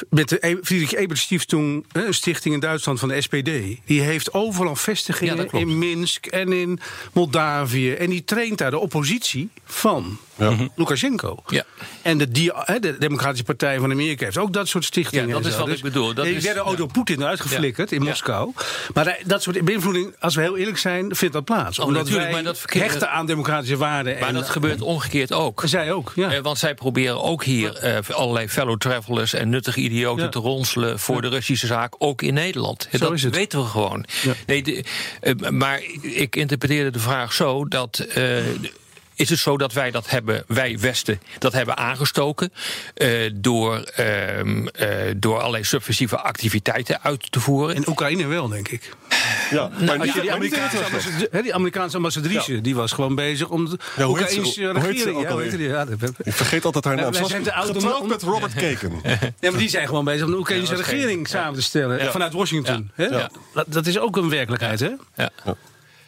[0.10, 3.50] Met de E- Friedrich Ebert Stiftung, hè, een stichting in Duitsland van de SPD.
[3.86, 6.80] Die heeft overal vestigingen in Minsk en in
[7.13, 7.94] Moldavië.
[7.94, 10.18] En die traint daar de oppositie van
[10.75, 11.43] Lukashenko.
[11.47, 11.63] Ja.
[12.01, 15.27] En de, die, de Democratische Partij van Amerika heeft ook dat soort stichtingen.
[15.27, 16.13] Ja, dat is wat ik bedoel.
[16.13, 16.77] Dat die is- werden ook ja.
[16.77, 18.08] door Poetin eruit geflikkerd in Ja.
[18.10, 18.51] Moskou.
[18.93, 21.80] Maar da- dat soort beïnvloeding, als we heel eerlijk zijn, vindt dat plaats.
[21.80, 24.19] Oh, Omdat natuurlijk, wij maar dat verkeerde- hechten aan democratische waarden.
[24.19, 25.62] Maar en, dat gebeurt omgekeerd ook.
[25.65, 26.32] Zij ook, ja.
[26.34, 30.30] Eh, want zij proberen ook hier eh, allerlei fellow travelers en nuttige idioten Ja.
[30.30, 32.88] te ronselen voor de Russische zaak, ook in Nederland.
[32.91, 33.36] Zo dat is het.
[33.36, 34.06] weten we gewoon.
[34.21, 34.34] Ja.
[34.45, 34.84] Nee, de-
[35.21, 37.99] eh, maar ik interpreteerde de vraag zo dat.
[37.99, 38.23] eh,
[39.22, 42.52] is het zo dat wij dat hebben, wij Westen, dat hebben aangestoken
[42.94, 47.76] eh, door, ehm, eh, door allerlei subversieve activiteiten uit te voeren?
[47.76, 48.90] In Oekraïne wel, denk ik.
[49.52, 52.92] Ja, maar Als niet- je die maar het Amerikaanse, hè, die Amerikaanse ambassadrice, die was
[52.92, 55.18] gewoon bezig om de Ja, Oekraïnse regering...
[55.18, 55.68] ook Ja, die?
[55.68, 55.86] Ja,
[56.24, 57.06] Ik vergeet altijd haar naam.
[57.06, 59.02] om- getrouwd met Robert Kagan.
[59.40, 62.04] Ja, maar die zijn gewoon bezig om de Oekraïnse regering samen te stellen.
[62.04, 62.12] Ja.
[62.12, 62.92] Vanuit Washington.
[62.96, 63.04] Ja.
[63.04, 63.18] Hè?
[63.18, 63.30] Ja.
[63.54, 64.90] Dat, dat is ook een werkelijkheid, hè?
[65.16, 65.30] Ja.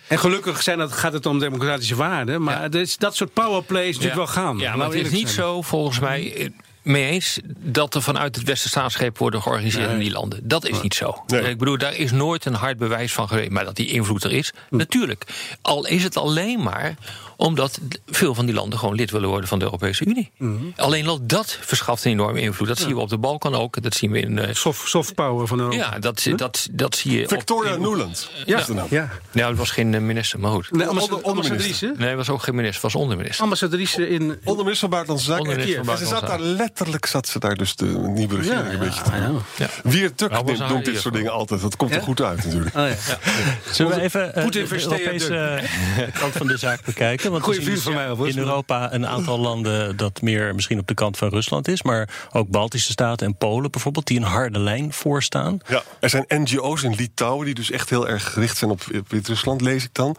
[0.07, 2.41] En gelukkig zijn dat, gaat het om democratische waarden.
[2.43, 2.85] Maar Ja.
[2.97, 4.57] dat soort powerplay is natuurlijk wel gaan.
[4.57, 5.47] Ja, maar het is niet zijn.
[5.47, 6.51] zo, volgens mij,
[6.83, 10.39] mee eens dat er vanuit het Westen staatsgrepen worden georganiseerd in die landen.
[10.47, 11.23] Dat is niet zo.
[11.27, 11.41] Nee.
[11.49, 13.49] Ik bedoel, daar is nooit een hard bewijs van geweest.
[13.51, 15.23] Maar dat die invloed er is, natuurlijk.
[15.61, 16.95] Al is het alleen maar
[17.37, 20.31] omdat veel van die landen gewoon lid willen worden van de Europese Unie.
[20.75, 22.67] Alleen al dat verschaft een enorme invloed.
[22.67, 23.81] Dat zien we op de Balkan ook.
[23.81, 24.39] Dat zien we in.
[24.39, 25.75] eh, Soft, soft power van Europa.
[25.77, 27.23] ja, dat, dat, dat zie je.
[27.23, 28.29] op- Victoria Nuland.
[28.45, 28.65] ja.
[28.89, 29.09] ja.
[29.31, 30.71] Nou, het was geen eh, minister, maar goed.
[30.71, 31.93] Nee, ambassadrice.
[31.97, 33.43] Nee, het was ook geen minister, was onderminister.
[33.43, 34.39] Ambassadrice in...
[34.43, 35.97] Onderminister van Buitenlandse Zaken.
[35.97, 39.12] Ze zat daar Buitenlandse letterlijk, zat ze daar dus de nieuwe regering een beetje te
[39.12, 39.41] ja, doen.
[39.57, 39.67] Ja.
[39.83, 41.62] Wie Tuk was doet dit soort dingen altijd.
[41.62, 42.75] Dat komt er goed uit natuurlijk.
[42.75, 43.17] Oh, ja.
[43.71, 47.31] Zullen we even eh, Poetin de Europese eh, kant van de zaak bekijken?
[47.31, 48.36] Want Goeie we zien vriend van mij, alvast.
[48.36, 51.83] in Europa een aantal landen dat meer misschien op de kant van Rusland is.
[51.83, 55.59] Maar ook Baltische staten en Polen bijvoorbeeld, die een harde lijn voorstaan.
[55.67, 59.62] Ja, er zijn NGO's in Litouwen die dus echt heel erg gericht zijn op Wit-Rusland,
[59.62, 60.15] lees ik dan.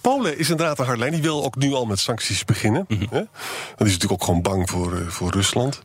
[0.00, 1.12] Polen is inderdaad een hardlijn.
[1.12, 2.84] Die wil ook nu al met sancties beginnen.
[2.88, 2.96] hè?
[3.10, 3.28] Want
[3.76, 5.82] die is natuurlijk ook gewoon bang voor, eh, voor Rusland.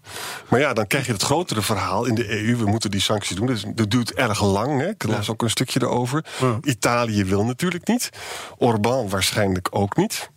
[0.50, 2.58] Maar ja, dan krijg je het grotere verhaal in de EU.
[2.58, 3.46] We moeten die sancties doen.
[3.46, 4.80] Dus dat duurt erg lang.
[4.80, 4.90] Hè?
[4.90, 6.26] Ik las ook een stukje erover.
[6.62, 8.10] Italië wil natuurlijk niet.
[8.58, 10.30] Orbán waarschijnlijk ook niet.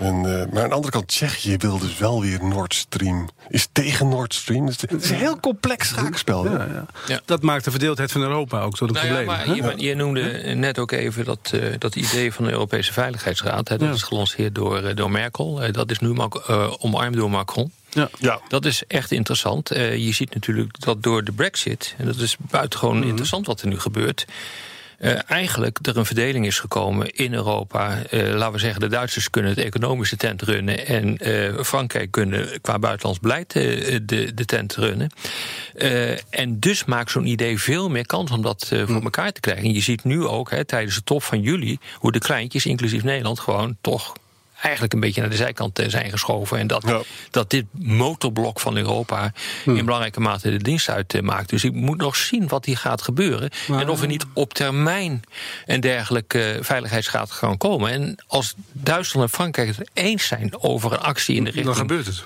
[0.00, 3.28] En, uh, maar aan de andere kant, Tsjechië wil dus wel weer Nord Stream.
[3.48, 4.66] Is tegen Nord Stream.
[4.66, 6.44] Dus het is een heel complex schaakspel.
[6.44, 6.86] Ja, ja.
[7.06, 7.20] ja.
[7.24, 9.54] Dat maakt de verdeeldheid van Europa ook tot een nou probleem.
[9.54, 12.92] Ja, maar je, je, noemde net ook even dat, uh, dat idee van de Europese
[12.92, 13.68] Veiligheidsraad.
[13.68, 15.72] Hè, dat is gelanceerd door, uh, door Merkel.
[15.72, 16.16] dat is nu
[16.78, 17.72] omarmd door Macron.
[17.90, 18.08] Ja.
[18.18, 18.40] ja.
[18.48, 19.76] Dat is echt interessant.
[19.76, 21.94] Uh, je ziet natuurlijk dat door de brexit...
[21.98, 24.26] en dat is buitengewoon mm interessant wat er nu gebeurt...
[25.00, 28.02] Uh, eigenlijk er een verdeling is gekomen in Europa.
[28.10, 30.86] Uh, laten we zeggen, de Duitsers kunnen het economische tent runnen...
[30.86, 35.10] en uh, Frankrijk kunnen qua buitenlands beleid de, de tent runnen.
[36.30, 39.64] en dus maakt zo'n idee veel meer kans om dat voor elkaar te krijgen.
[39.64, 41.78] En je ziet nu ook hè, tijdens de top van juli...
[41.94, 44.14] hoe de kleintjes, inclusief Nederland, gewoon toch
[44.64, 46.58] eigenlijk een beetje naar de zijkant eh, zijn geschoven.
[46.58, 46.84] En dat,
[47.30, 49.32] dat dit motorblok van Europa
[49.64, 49.76] hmm.
[49.76, 51.48] in belangrijke mate de dienst uitmaakt.
[51.48, 53.50] Dus ik moet nog zien wat hier gaat gebeuren.
[53.68, 55.22] en of er niet op termijn
[55.66, 57.90] een dergelijke veiligheidsraad gaan komen.
[57.90, 61.76] En als Duitsland en Frankrijk het eens zijn over een actie in de richting.
[61.76, 62.24] Dan gebeurt het.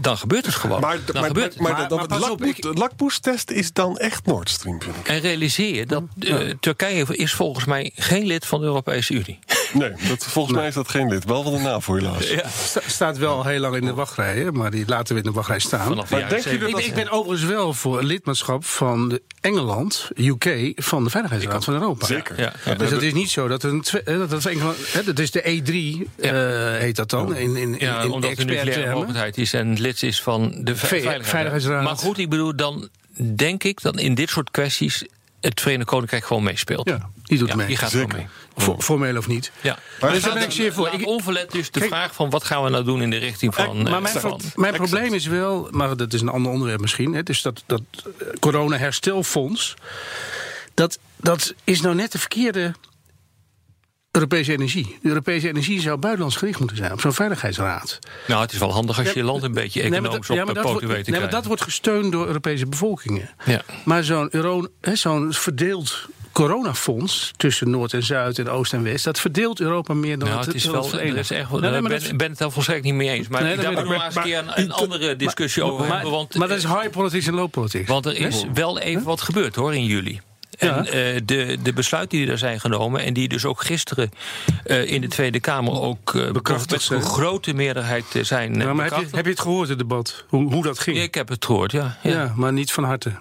[0.00, 0.80] Dan gebeurt het gewoon.
[0.80, 1.62] Maar, dan maar, gebeurt het.
[1.62, 5.08] maar, maar, maar de lakpoestest is dan echt Nord Stream, vind ik.
[5.08, 9.38] En realiseer je dat uh, Turkije is volgens mij geen lid van de Europese Unie.
[9.72, 11.24] Nee, dat, volgens mij is dat geen lid.
[11.24, 12.30] Wel van de NAVO helaas.
[12.30, 12.42] Ja.
[12.86, 15.94] staat wel heel lang in de wachtrij, maar die laten we in de wachtrij staan.
[15.94, 20.72] Maar denk je dat ik, ik, ben overigens wel voor lidmaatschap van de Engeland, UK,
[20.76, 22.06] van de Veiligheidsraad van Europa.
[22.06, 22.40] Zeker.
[22.40, 22.74] Ja.
[22.74, 26.32] Dus het is niet zo dat een dat, dat, Engeland, dat is de E3, uh,
[26.78, 27.36] heet dat dan.
[27.36, 31.84] In, in, ja, in, omdat de nucleaire mogendheid is en lid is van de Veiligheidsraad.
[31.84, 32.88] Maar goed, ik bedoel, dan
[33.34, 35.04] denk ik dat in dit soort kwesties
[35.40, 36.88] het Verenigd Koninkrijk gewoon meespeelt.
[36.88, 37.66] Ja, die doet mee.
[37.66, 38.12] Die gaat gewoon
[38.56, 38.76] mee.
[38.78, 39.52] formeel of niet.
[39.60, 39.78] Ja.
[40.00, 40.88] Maar dus daar ben ik zeer voor.
[40.92, 43.82] Ik, onverlet dus de vraag van wat gaan we nou doen in de richting van.
[43.82, 47.12] Maar mijn, mijn probleem is wel, maar dat is een ander onderwerp misschien.
[47.12, 47.82] Hè, dus dat, dat
[48.40, 49.74] corona-herstelfonds.
[50.74, 52.74] Dat, dat is nou net de verkeerde
[54.10, 54.98] Europese energie.
[55.02, 57.98] De Europese energie zou buitenlands gericht moeten zijn op zo'n veiligheidsraad.
[58.26, 60.60] Nou, het is wel handig als je je land een beetje economisch nee, op de
[60.60, 63.30] poten weet te nee, maar dat wordt gesteund door Europese bevolkingen.
[63.44, 63.62] Ja.
[63.84, 64.30] Maar zo'n
[64.80, 70.18] zo'n verdeeld coronafonds tussen Noord en Zuid en Oost en West, dat verdeelt Europa meer
[70.18, 70.92] dan nou, het, is wel.
[70.92, 73.28] Er is echt, nee, nee, ben, ben het daar volstrekt niet mee eens.
[73.28, 75.94] Maar nee, daar moeten we eens een keer een, een andere discussie maar, over maar,
[75.94, 76.12] hebben.
[76.12, 77.88] Want, maar dat is high politics en low politics.
[77.88, 80.20] Want er is wel even wat gebeurd hoor in juli.
[80.58, 80.92] En uh,
[81.24, 83.04] de, de besluiten die er zijn genomen...
[83.04, 84.10] en die dus ook gisteren
[84.66, 89.00] uh, in de Tweede Kamer ook uh, met een grote meerderheid zijn ja, maar heb
[89.00, 90.24] je, heb je, het gehoord, het debat?
[90.28, 90.98] Hoe, hoe dat ging?
[90.98, 91.98] Ik heb het gehoord, ja.
[92.02, 93.12] Ja, ja maar niet van harte.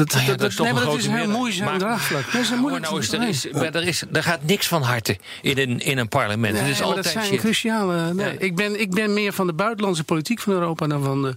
[0.00, 2.32] Dat, nou ja, dat, dat, nee, maar dat is heel moeizaam draagvlak.
[2.32, 2.84] Dat is moeilijk.
[2.84, 6.08] Nou is er, is, er, is, er gaat niks van harte in een, in een
[6.08, 6.52] parlement.
[6.52, 7.40] Nee, het is altijd dat zijn shit.
[7.40, 8.14] cruciale...
[8.14, 8.38] Nee, ja.
[8.38, 10.86] ik, ben, ik ben meer van de buitenlandse politiek van Europa...
[10.86, 11.36] dan van de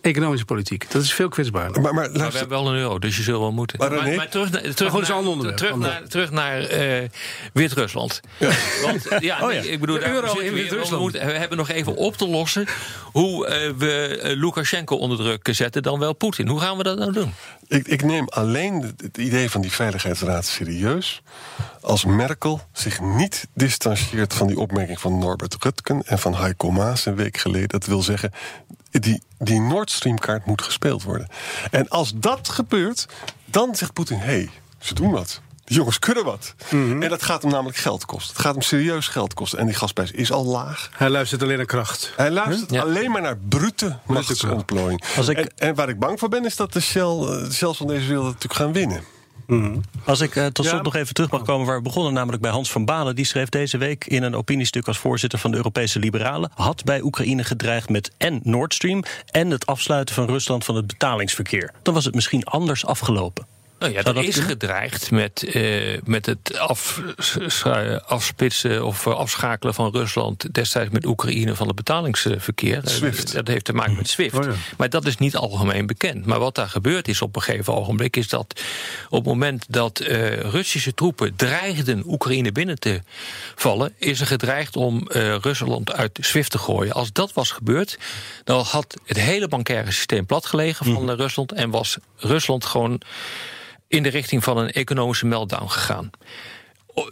[0.00, 0.90] economische politiek.
[0.90, 1.82] Dat is veel kwetsbaarder.
[1.82, 3.78] Maar, maar, maar we hebben wel een euro, dus je zult wel moeten.
[3.78, 7.08] Maar, maar, maar terug, naar, terug, maar naar, terug, naar, terug naar uh,
[7.52, 8.20] Wit-Rusland.
[8.38, 8.50] Ja.
[8.82, 11.12] Want ja, oh, nee, ik bedoel, de euro in Wit-Rusland.
[11.12, 12.66] We, hebben nog even op te lossen...
[13.02, 16.48] hoe uh, we uh, Lukashenko onder druk zetten dan wel Poetin.
[16.48, 17.32] Hoe gaan we dat nou doen?
[17.66, 21.22] Ik, ik neem alleen het idee van die Veiligheidsraad serieus.
[21.80, 27.06] als Merkel zich niet distancieert van die opmerking van Norbert Rutken en van Heiko Maas
[27.06, 27.68] een week geleden.
[27.68, 28.32] Dat wil zeggen,
[28.90, 31.28] die, die Nord Stream kaart moet gespeeld worden.
[31.70, 33.06] En als dat gebeurt,
[33.44, 35.40] dan zegt Poetin: hé, hey, ze doen wat.
[35.64, 36.54] Die jongens kunnen wat.
[36.70, 37.02] Mm -hmm.
[37.02, 38.32] En dat gaat hem namelijk geld kosten.
[38.32, 39.58] Het gaat hem serieus geld kosten.
[39.58, 40.90] En die gasprijs is al laag.
[40.96, 42.12] Hij luistert alleen naar kracht.
[42.16, 42.82] Hij luistert huh?
[42.82, 45.04] alleen maar naar brute machtsontplooiing.
[45.26, 48.06] En, en, waar ik bang voor ben, is dat de Shell, de Shells van deze
[48.06, 49.02] wereld natuurlijk gaan winnen.
[49.46, 49.80] Mm -hmm.
[50.04, 50.82] Als ik uh, tot slot ja.
[50.82, 53.14] nog even terug mag komen waar we begonnen, namelijk bij Hans van Balen.
[53.14, 56.50] Die schreef deze week in een opiniestuk als voorzitter van de Europese Liberalen.
[56.54, 59.02] had bij Oekraïne gedreigd met en Nord Stream.
[59.30, 61.72] en het afsluiten van Rusland van het betalingsverkeer.
[61.82, 63.53] Dan was het misschien anders afgelopen.
[63.78, 64.50] Nou ja, dat is kunnen?
[64.50, 67.00] gedreigd met, uh, met het af,
[68.06, 72.80] afspitsen of afschakelen van Rusland destijds met Oekraïne van het betalingsverkeer.
[72.84, 73.32] SWIFT.
[73.32, 74.38] Dat heeft te maken met SWIFT.
[74.38, 74.52] Oh ja.
[74.76, 76.26] Maar dat is niet algemeen bekend.
[76.26, 78.62] Maar wat daar gebeurd is op een gegeven ogenblik is dat
[79.08, 83.00] op het moment dat uh, Russische troepen dreigden Oekraïne binnen te
[83.54, 86.92] vallen, is er gedreigd om uh, Rusland uit SWIFT te gooien.
[86.92, 87.98] Als dat was gebeurd,
[88.44, 91.10] dan had het hele bankaire systeem platgelegen van mm.
[91.10, 93.02] Rusland en was Rusland gewoon
[93.94, 96.10] in de richting van een economische meltdown gegaan.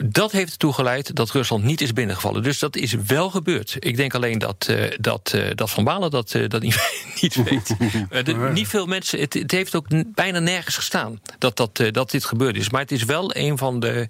[0.04, 2.42] Dat heeft ertoe geleid dat Rusland niet is binnengevallen.
[2.42, 3.76] Dus dat is wel gebeurd.
[3.78, 6.76] Ik denk alleen dat, uh, dat, uh, dat Van Balen dat, uh, dat niet,
[7.20, 7.76] niet weet.
[8.24, 9.20] de, niet veel mensen.
[9.20, 12.70] Het, het, heeft ook bijna nergens gestaan dat, dat, dat dit gebeurd is.
[12.70, 14.08] Maar het is wel een van de,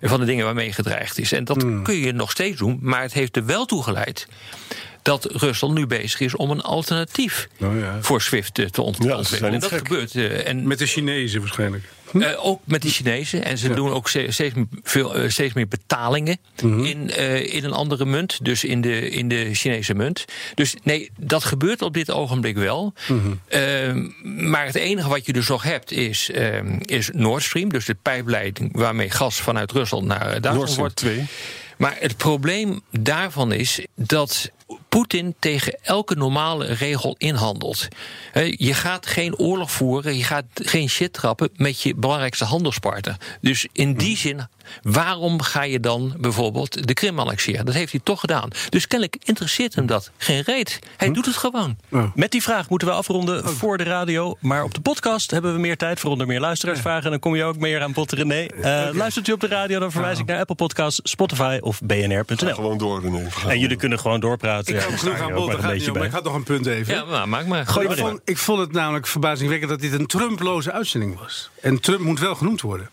[0.00, 1.32] van de dingen waarmee gedreigd is.
[1.32, 1.82] En dat mm.
[1.82, 2.78] kun je nog steeds doen.
[2.80, 4.26] Maar het heeft er wel toe geleid
[5.06, 7.98] dat Rusland nu bezig is om een alternatief ja.
[8.00, 9.54] voor SWIFT te ont- Ja, ontwikkelen.
[9.54, 9.78] En dat gek.
[9.88, 10.14] gebeurt.
[10.14, 11.84] eh, en Met de Chinezen waarschijnlijk.
[12.20, 13.44] eh, ook met die Chinezen.
[13.44, 17.64] En ze doen ook ste- steeds, meer- veel, eh, steeds meer betalingen in, eh, in
[17.64, 18.44] een andere munt.
[18.44, 20.24] Dus in de, in de Chinese munt.
[20.54, 22.92] Dus nee, dat gebeurt op dit ogenblik wel.
[23.48, 24.08] Ehm,
[24.50, 27.68] maar het enige wat je dus nog hebt is, ehm, is Nord Stream.
[27.68, 30.96] Dus de pijpleiding waarmee gas vanuit Rusland naar eh, Nord Duitsland Stream wordt.
[30.96, 31.24] 2.
[31.78, 34.50] Maar het probleem daarvan is dat
[34.96, 37.88] Poetin tegen elke normale regel inhandelt.
[38.50, 43.16] Je gaat geen oorlog voeren, je gaat geen shit trappen met je belangrijkste handelspartner.
[43.40, 44.48] Dus in die zin,
[44.82, 47.64] waarom ga je dan bijvoorbeeld de Krim annexeren?
[47.64, 48.48] Dat heeft hij toch gedaan.
[48.68, 50.78] Dus kennelijk interesseert hem dat geen reet.
[50.96, 51.76] Hij doet het gewoon.
[52.14, 54.36] Met die vraag moeten we afronden voor de radio.
[54.40, 57.04] Maar op de podcast hebben we meer tijd voor onder meer luisteraarsvragen.
[57.04, 58.46] En dan kom je ook meer aan bod, René.
[58.46, 62.54] Eh, Luistert u op de radio, dan verwijs ik naar Apple Podcasts, Spotify of bnr.nl.
[62.54, 63.28] Gewoon door, René.
[63.48, 64.74] En jullie kunnen gewoon doorpraten.
[64.74, 66.66] Ik Ja, genoeg sta je aan bod, maar daar gaat ik had nog een punt
[66.66, 66.94] even.
[66.94, 67.66] Ja, maar maak maar.
[67.66, 71.50] Gooi maar vond, ik vond het namelijk verbazingwekkend dat dit een Trumploze uitzending was.
[71.60, 72.90] En Trump moet wel genoemd worden.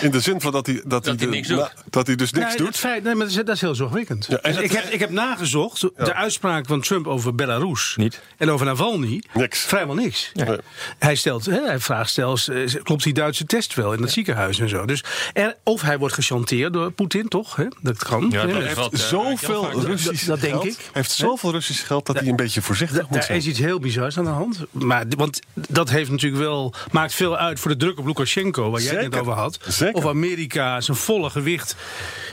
[0.00, 1.58] In de zin van dat hij, dat hij, hij niks doet.
[1.58, 2.66] na- dat hij dus niks Nee, doet.
[2.66, 4.26] Het feit, nee, maar dat is, dat is heel zorgwekkend.
[4.28, 7.94] Ja, en Dus het- ik, heb, ik heb nagezocht de uitspraak van Trump over Belarus
[7.96, 8.20] Niet.
[8.36, 9.22] en over Navalny.
[9.32, 9.60] Niks.
[9.60, 10.30] Vrijwel niks.
[10.34, 10.56] Nee.
[10.98, 14.58] Hij, stelt, hè, hij vraagt zelfs, eh, klopt die Duitse test wel in het ziekenhuis
[14.58, 14.84] en zo.
[14.86, 17.56] Dus er, of hij wordt gechanteerd door Poetin, toch?
[17.56, 17.64] Hè?
[17.80, 18.28] Dat kan.
[18.30, 20.66] Ja, dat wat, heeft eh, zoveel Russisch dat denk geld.
[20.66, 20.72] ik.
[20.76, 23.38] Hij heeft zoveel Russisch geld dat hij een beetje voorzichtig moet Daar zijn.
[23.38, 24.58] is iets heel bizars aan de hand.
[24.70, 28.80] Maar, want dat heeft natuurlijk wel, maakt veel uit voor de druk op Lukashenko, waar
[28.80, 29.58] jij het net over had.
[29.68, 29.94] Zeker.
[29.94, 31.76] Of Amerika zijn volle gewicht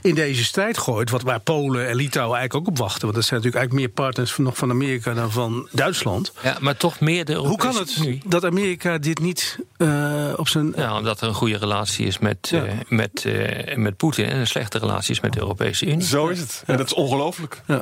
[0.01, 1.09] in deze strijd gooit.
[1.09, 3.01] Wat waar Polen en Litouwen eigenlijk ook op wachten.
[3.01, 6.31] Want dat zijn natuurlijk eigenlijk meer partners van, nog van Amerika dan van Duitsland.
[6.43, 10.73] Ja, maar toch meer de Hoe kan het dat Amerika dit niet eh, op zijn.
[10.75, 12.65] Ja, omdat er een goede relatie is met, Ja.
[12.65, 16.05] eh, met, eh, met Poetin en een slechte relatie is met de Europese Unie.
[16.05, 16.63] Zo is het.
[16.65, 17.61] En dat is ongelooflijk.
[17.67, 17.81] Ja.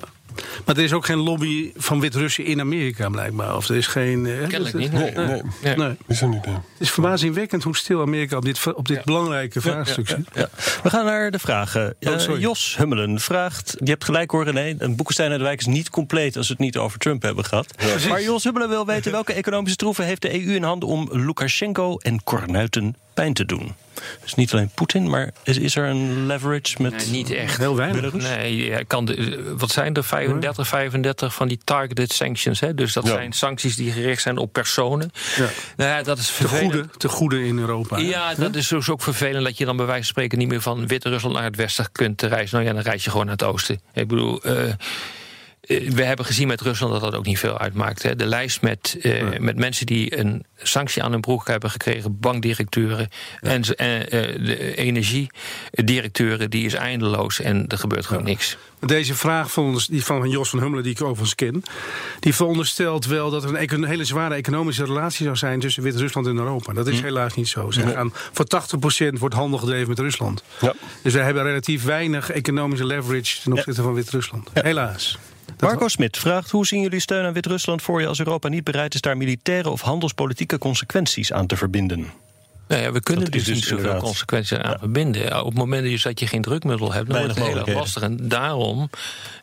[0.66, 3.56] Maar er is ook geen lobby van Wit-Russen in Amerika, blijkbaar.
[3.56, 4.26] Of er is geen.
[4.26, 4.92] eh, Kennelijk dat- niet.
[4.92, 5.26] Nee, Nee.
[5.26, 5.42] nee.
[5.64, 5.76] Nee.
[5.76, 5.96] Nee.
[6.08, 6.46] Is er niet.
[6.46, 6.54] nee.
[6.56, 10.28] Het is verbazingwekkend hoe stil Amerika op dit, op dit belangrijke vraagstuk zit.
[10.34, 10.50] Ja.
[10.84, 11.96] We gaan naar de vragen.
[12.00, 12.40] Oh, Eh.
[12.40, 15.90] Jos Hummelen vraagt, je hebt gelijk hoor René, een Boekenstein uit de Wijk is niet
[15.90, 17.74] compleet als we het niet over Trump hebben gehad.
[18.10, 21.98] Maar Jos Hummelen wil weten welke economische troeven heeft de EU in handen om Lukashenko
[21.98, 23.76] en Kornuiten pijn te doen.
[24.22, 26.92] Dus niet alleen Poetin, maar is, is er een leverage met...
[26.92, 27.58] Nee, niet echt.
[27.58, 28.14] Heel weinig.
[28.14, 30.04] Nee, kan de, wat zijn er?
[30.04, 32.60] 35, 35 van die targeted sanctions.
[32.60, 32.74] Hè?
[32.76, 33.14] Dus dat Ja.
[33.14, 35.12] zijn sancties die gericht zijn op personen.
[35.36, 35.48] Ja.
[35.78, 36.72] Nou ja, dat is Te vervelend.
[36.74, 37.96] goede, te goede in Europa.
[37.96, 38.02] hè?
[38.02, 40.62] Ja, dat is dus ook vervelend dat je dan bij wijze van spreken niet meer
[40.62, 42.56] van Wit-Rusland naar het westen kunt reizen.
[42.58, 43.82] Nou ja, dan reis je gewoon naar het oosten.
[43.94, 44.64] Ik bedoel, eh,
[45.68, 48.04] we hebben gezien met Rusland dat dat ook niet veel uitmaakt.
[48.04, 48.16] Hè.
[48.16, 53.10] De lijst met, eh, met mensen die een sanctie aan hun broek hebben gekregen, bankdirecteuren
[53.40, 58.58] en eh, eh, de energiedirecteuren, die is eindeloos en er gebeurt gewoon niks.
[58.80, 61.64] Deze vraag van, ons- die van Jos van Hummelen, die ik overigens ken...
[62.20, 65.60] die veronderstelt wel dat er een, hele zware economische relatie zou zijn...
[65.60, 66.74] tussen Wit-Rusland en Europa.
[66.74, 67.04] Dat is Hm.
[67.04, 67.72] helaas niet zo.
[67.72, 70.44] Ze gaan, voor 80% wordt handel gedreven met Rusland.
[70.62, 70.74] Ja.
[71.02, 73.42] Dus wij hebben relatief weinig economische leverage...
[73.42, 74.50] ten opzichte van Wit-Rusland.
[74.54, 75.18] Helaas.
[75.60, 78.94] Marco Smit vraagt, hoe zien jullie steun aan Wit-Rusland voor je als Europa niet bereid
[78.94, 82.12] is daar militaire of handelspolitieke consequenties aan te verbinden?
[82.68, 85.40] Nou ja, we kunnen Dat dus, dus niet zoveel inderdaad- consequenties aan verbinden.
[85.40, 87.84] Op het moment dus dat je geen drukmiddel hebt, dan Weinig wordt het heel erg
[87.84, 88.02] lastig.
[88.02, 88.90] En daarom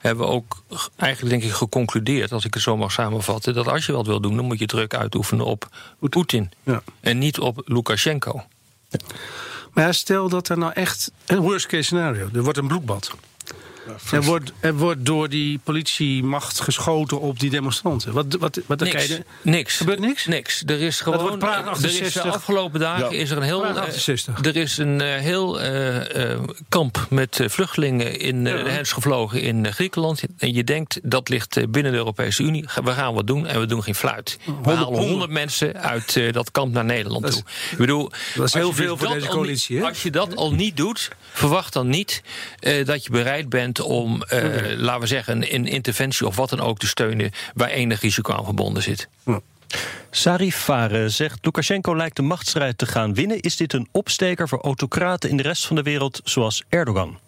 [0.00, 0.62] hebben we ook
[0.96, 4.20] eigenlijk denk ik geconcludeerd, als ik het zo mag samenvatten, dat als je wat wil
[4.20, 5.68] doen, dan moet je druk uitoefenen op
[6.00, 6.50] Poetin.
[6.62, 6.82] Ja.
[7.00, 8.42] En niet op Lukashenko.
[9.72, 11.12] Maar stel dat er nou echt...
[11.26, 12.28] Een worst case scenario.
[12.34, 13.14] Er wordt een bloedbad.
[14.12, 18.12] Er wordt, er wordt door die politiemacht geschoten op die demonstranten.
[18.12, 19.06] Wat, wat, wat dan Niks.
[19.06, 19.76] je- niks.
[19.76, 20.26] Gebeurt niks?
[20.26, 20.62] Niks.
[20.66, 21.42] Er is gewoon.
[21.42, 22.34] er is de 68.
[22.34, 23.20] afgelopen dagen Ja.
[23.20, 23.64] is er een heel.
[23.66, 24.44] Eh, 68.
[24.44, 29.42] er is een eh, heel eh, kamp met eh, vluchtelingen in eh, de hens gevlogen
[29.42, 30.22] in Griekenland.
[30.38, 32.64] En je denkt dat ligt binnen de Europese Unie.
[32.84, 34.38] We gaan wat doen en we doen geen fluit.
[34.62, 37.46] We halen honderd mensen uit dat kamp naar Nederland Dat is- toe.
[37.70, 39.84] Ik bedoel, dat is heel als je veel voor dat deze al coalitie, niet-?
[39.84, 42.22] Als je dat al niet doet, verwacht dan niet
[42.60, 44.40] eh, dat je bereid bent om, eh,
[44.76, 48.44] laten we zeggen, een, interventie of wat dan ook te steunen waar enig risico aan
[48.44, 49.08] verbonden zit.
[50.10, 53.40] Sarif Fare zegt, Lukashenko lijkt de machtsstrijd te gaan winnen.
[53.40, 57.18] Is dit een opsteker voor autocraten in de rest van de wereld zoals Erdogan?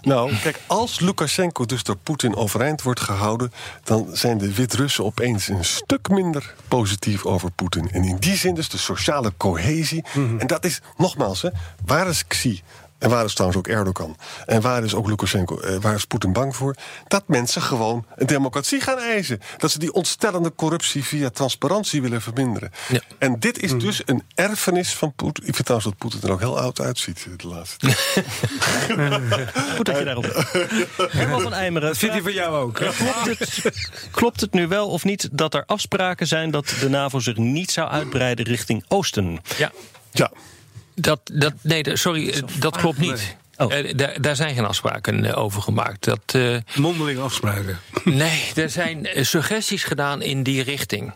[0.00, 3.52] Nou, kijk, als Lukashenko dus door Poetin overeind wordt gehouden...
[3.84, 7.90] dan zijn de Wit-Russen opeens een stuk minder positief over Poetin.
[7.90, 10.04] En in die zin dus de sociale cohesie.
[10.38, 11.48] En dat is, nogmaals, hè,
[11.84, 12.62] waar is Xi?
[13.00, 14.16] En waar is trouwens ook Erdogan?
[14.46, 15.60] En waar is ook Lukashenko?
[15.60, 16.74] Eh, waar is Poetin bang voor?
[17.08, 19.40] Dat mensen gewoon een democratie gaan eisen.
[19.56, 22.70] Dat ze die ontstellende corruptie via transparantie willen verminderen.
[22.88, 23.00] Ja.
[23.18, 25.46] En dit is dus een erfenis van Poetin.
[25.46, 27.96] Ik vind trouwens dat Poetin er ook heel oud uitziet de laatste tijd.
[29.76, 30.24] Goed dat je daarop.
[31.18, 31.96] Herman van Eimeren.
[31.96, 32.74] Vindt hij van jou ook?
[32.74, 37.18] Klopt het, klopt het nu wel of niet dat er afspraken zijn dat de NAVO
[37.18, 39.38] zich niet zou uitbreiden richting Oosten?
[39.56, 39.72] Ja.
[40.10, 40.30] Ja.
[41.00, 43.36] Dat, dat, nee, sorry, eh, dat klopt niet.
[43.56, 43.74] Oh.
[43.74, 46.04] Eh, daar, daar zijn geen afspraken eh, over gemaakt.
[46.04, 47.78] Dat, eh, Mondeling afspraken.
[48.04, 51.12] nee, er zijn eh, suggesties gedaan in die richting.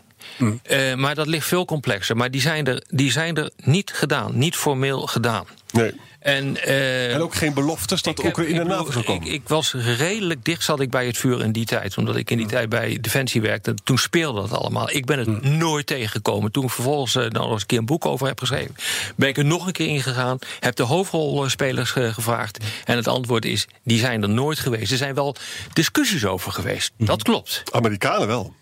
[0.63, 2.17] Eh, maar dat ligt veel complexer.
[2.17, 5.45] Maar die zijn, er, die zijn er niet gedaan, niet formeel gedaan.
[5.71, 5.93] Nee.
[6.25, 9.27] En, eh, En ook geen beloftes dat de Oekraïne NAVO zou komen.
[9.27, 11.97] Ik, ik was redelijk dicht zat ik bij het vuur in die tijd.
[11.97, 13.73] Omdat ik in die tijd bij Defensie werkte.
[13.83, 14.91] Toen speelde dat allemaal.
[14.91, 16.51] Ik ben het nooit tegengekomen.
[16.51, 18.75] Toen ik vervolgens nou, nog eens een keer een boek over heb geschreven...
[19.15, 20.37] ben ik er nog een keer ingegaan.
[20.59, 22.57] Heb de hoofdrolspelers eh, gevraagd.
[22.85, 24.91] En het antwoord is, die zijn er nooit geweest.
[24.91, 25.35] Er zijn wel
[25.73, 26.91] discussies over geweest.
[26.97, 27.63] Dat klopt.
[27.71, 28.53] Amerikanen wel.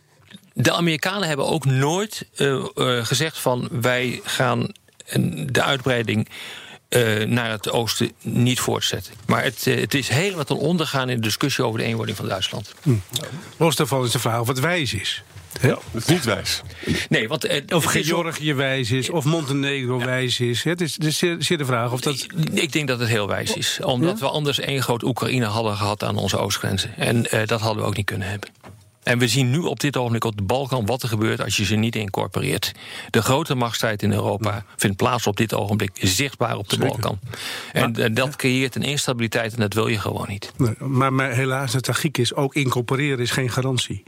[0.53, 2.25] De Amerikanen hebben ook nooit
[3.03, 3.67] gezegd van...
[3.71, 4.71] wij gaan
[5.45, 6.27] de uitbreiding
[6.93, 9.13] eh, naar het oosten niet voortzetten.
[9.25, 12.17] Maar het, eh, het is helemaal ten onder gegaan in de discussie over de eenwording
[12.17, 12.73] van Duitsland.
[13.57, 15.23] Los daarvan is de vraag of het wijs is.
[15.59, 15.67] Hè?
[15.67, 16.61] Dat is niet wijs.
[17.09, 20.63] Nee, want eh, Of het Georgië wijs is, of Montenegro wijs is.
[20.63, 22.27] Het is, het is zeer, zeer de vraag of dat...
[22.53, 23.79] Ik denk dat het heel wijs is.
[23.83, 26.97] Omdat we anders één groot Oekraïne hadden gehad aan onze oostgrenzen.
[26.97, 28.49] En eh, dat hadden we ook niet kunnen hebben.
[29.03, 31.65] En we zien nu op dit ogenblik op de Balkan wat er gebeurt als je
[31.65, 32.71] ze niet incorporeert.
[33.09, 37.19] De grote machtsstrijd in Europa vindt plaats op dit ogenblik zichtbaar op de Balkan.
[37.71, 40.51] En eh, dat creëert een instabiliteit en dat wil je gewoon niet.
[40.57, 44.03] Nee, maar, maar helaas, het tragiek is, ook incorporeren is geen garantie.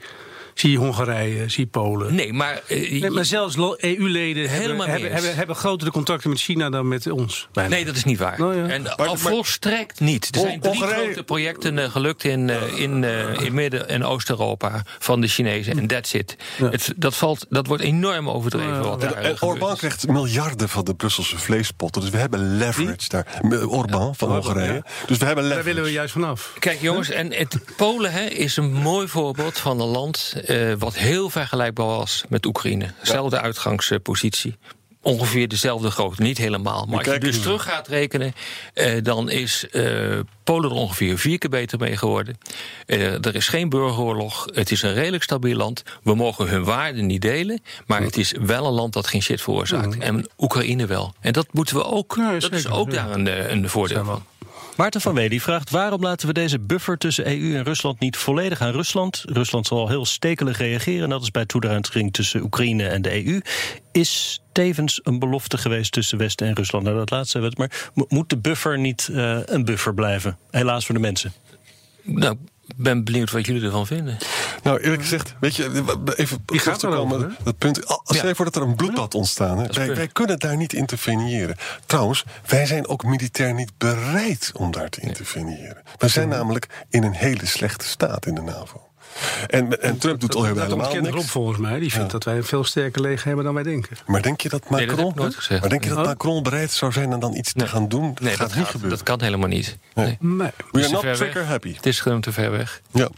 [0.55, 2.15] Zie je Hongarije, zie je Polen.
[2.15, 6.69] Nee, maar, eh, Nee, maar zelfs EU-leden hebben, hebben, hebben, hebben grotere contacten met China
[6.69, 7.47] dan met ons.
[7.53, 7.69] bijna.
[7.69, 8.39] Nee, dat is niet waar.
[8.39, 8.67] Nou ja.
[8.67, 10.35] En maar- al volstrekt niet.
[10.35, 13.03] Er zijn drie Hongarije- grote projecten eh, gelukt in, eh, in,
[13.43, 15.77] in Midden- en Oost-Europa van de Chinezen.
[15.79, 16.35] En that's it.
[16.57, 18.81] Het, dat, valt, dat wordt enorm overdreven.
[18.83, 22.01] wat daar Orbán krijgt miljarden van de Brusselse vleespotten.
[22.01, 23.41] Dus we hebben leverage daar.
[23.67, 24.83] Orbán van Hongarije.
[25.07, 25.63] Dus we hebben Daar leverage.
[25.63, 26.53] willen we juist vanaf.
[26.59, 30.43] Kijk jongens, en het, Polen hè, is een mooi voorbeeld van een land...
[30.45, 32.93] eh, wat heel vergelijkbaar was met Oekraïne.
[33.01, 34.57] Zelfde uitgangspositie.
[35.01, 36.85] Ongeveer dezelfde grootte, niet helemaal.
[36.85, 37.41] Maar als je dus we.
[37.41, 38.33] terug gaat rekenen...
[38.73, 42.37] eh, dan is eh, Polen er ongeveer vier keer beter mee geworden.
[42.85, 44.47] Eh, er is geen burgeroorlog.
[44.53, 45.83] Het is een redelijk stabiel land.
[46.03, 47.61] We mogen hun waarden niet delen.
[47.85, 49.97] Maar het is wel een land dat geen shit veroorzaakt.
[49.97, 51.13] En Oekraïne wel.
[51.19, 52.13] En dat moeten we ook.
[52.17, 52.95] Ja, dat is ook ja.
[52.95, 54.23] daar een, eh, een voordeel van.
[54.75, 58.61] Maarten van Wely vraagt waarom laten we deze buffer tussen EU en Rusland niet volledig
[58.61, 59.23] aan Rusland?
[59.25, 63.41] Rusland zal heel stekelig reageren, dat is bij toeruiming tussen Oekraïne en de EU.
[63.91, 66.83] Is tevens een belofte geweest tussen Westen en Rusland?
[66.83, 69.93] Nou, dat laatste hebben we het, maar mo- moet de buffer niet eh, een buffer
[69.93, 70.37] blijven?
[70.51, 71.33] Helaas voor de mensen.
[72.03, 72.37] Nou,
[72.75, 74.17] ben benieuwd wat jullie ervan vinden.
[74.63, 75.83] Nou, eerlijk gezegd, weet je,
[76.15, 77.37] even Die gaat te erover, komen.
[77.43, 78.27] Dat punt, als Ja.
[78.27, 79.97] je voor dat er een bloedbad ontstaan, hè, wij, punt.
[79.97, 81.55] wij kunnen daar niet interveneren.
[81.85, 85.81] Trouwens, wij zijn ook militair niet bereid om daar te interveneren.
[85.97, 88.87] We zijn namelijk in een hele slechte staat in de NAVO.
[89.47, 91.29] En, en Trump doet al Dat helemaal ontkent Rob niks.
[91.31, 91.79] volgens mij.
[91.79, 93.97] Die vindt dat wij een veel sterker leger hebben dan wij denken.
[94.05, 95.59] Maar denk je dat Nee, dat Macron, nooit gezegd.
[95.61, 96.05] maar denk je dat Oh.
[96.05, 98.07] Macron bereid zou zijn om dan iets te gaan doen?
[98.13, 98.97] Dat Nee, gaat dat, niet gaat- gebeuren.
[98.97, 99.77] dat kan helemaal niet.
[99.93, 100.17] Nee.
[100.19, 101.73] We Het are not trigger happy.
[101.75, 102.81] Het is gewoon te ver weg.
[102.91, 103.09] Ja.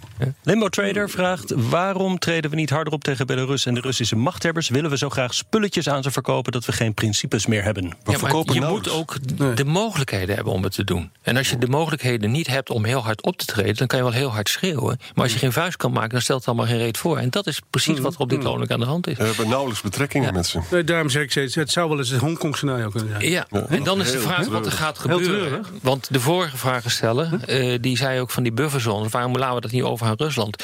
[0.43, 4.69] Limbo Trader vraagt waarom treden we niet harder op tegen Belarus en de Russische machthebbers?
[4.69, 7.83] Willen we zo graag spulletjes aan ze verkopen dat we geen principes meer hebben?
[7.83, 8.95] We Ja, maar verkopen je nauwelijks.
[8.95, 11.11] moet ook de mogelijkheden hebben om het te doen.
[11.21, 13.97] En als je de mogelijkheden niet hebt om heel hard op te treden, dan kan
[13.97, 14.99] je wel heel hard schreeuwen.
[15.15, 17.17] Maar als je geen vuist kan maken, dan stelt het allemaal geen reet voor.
[17.17, 19.17] En dat is precies wat er op dit ogenblik aan de hand is.
[19.17, 20.33] We hebben nauwelijks betrekkingen Ja.
[20.33, 20.59] met ze.
[20.71, 23.31] Nee, daarom zeg ik steeds, het zou wel eens het Hongkong-scenario kunnen zijn.
[23.31, 25.65] Ja, en dan is de vraag wat er gaat gebeuren.
[25.81, 29.71] Want de vorige vragensteller, eh die zei ook van die bufferzones, waarom laten we dat
[29.71, 30.63] niet over aan Rusland?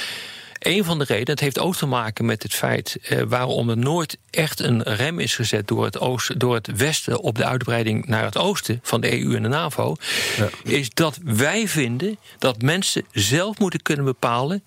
[0.63, 3.78] Een van de redenen, het heeft ook te maken met het feit eh, waarom er
[3.78, 8.06] nooit echt een rem is gezet door het, oosten, door het Westen op de uitbreiding
[8.06, 9.95] naar het oosten van de EU en de NAVO,
[10.63, 14.63] is dat wij vinden dat mensen zelf moeten kunnen bepalen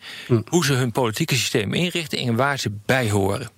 [0.48, 3.50] hoe ze hun politieke systeem inrichten en waar ze bij horen.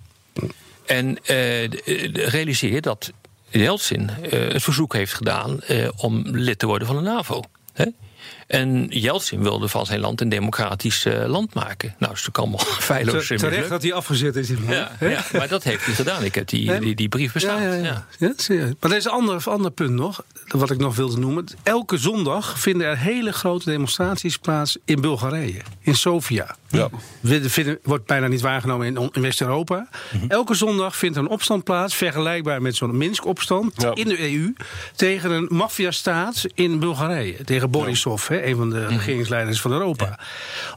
[0.85, 3.11] En eh, de- realiseer dat
[3.49, 7.41] Yeltsin eh, het verzoek heeft gedaan eh, om lid te worden van de NAVO.
[7.73, 7.85] Hè?
[8.47, 11.95] En Yeltsin wilde van zijn land een democratisch uh, land maken.
[11.97, 13.27] Nou, is natuurlijk allemaal feilloos.
[13.27, 14.49] Te, terecht dat hij afgezet is.
[14.49, 16.23] In ja, ja, maar dat heeft hij gedaan.
[16.23, 17.61] Ik heb die, die, die, brief bestaan.
[17.61, 18.35] Ja, ja, ja.
[18.79, 21.45] maar er is een ander, ander punt nog, wat ik nog wilde noemen.
[21.63, 26.55] Elke zondag vinden er hele grote demonstraties plaats in Bulgarije, in Sofia.
[26.69, 26.89] Ja.
[27.23, 29.87] Vinden, wordt bijna niet waargenomen in, in West-Europa.
[30.11, 30.25] Mhm.
[30.27, 34.53] Elke zondag vindt er een opstand plaats, vergelijkbaar met zo'n Minsk-opstand in de EU,
[34.95, 37.43] tegen een maffiastaat in Bulgarije.
[37.43, 37.71] Tegen
[38.17, 38.87] Hè, een van de mhm.
[38.87, 40.19] regeringsleiders van Europa.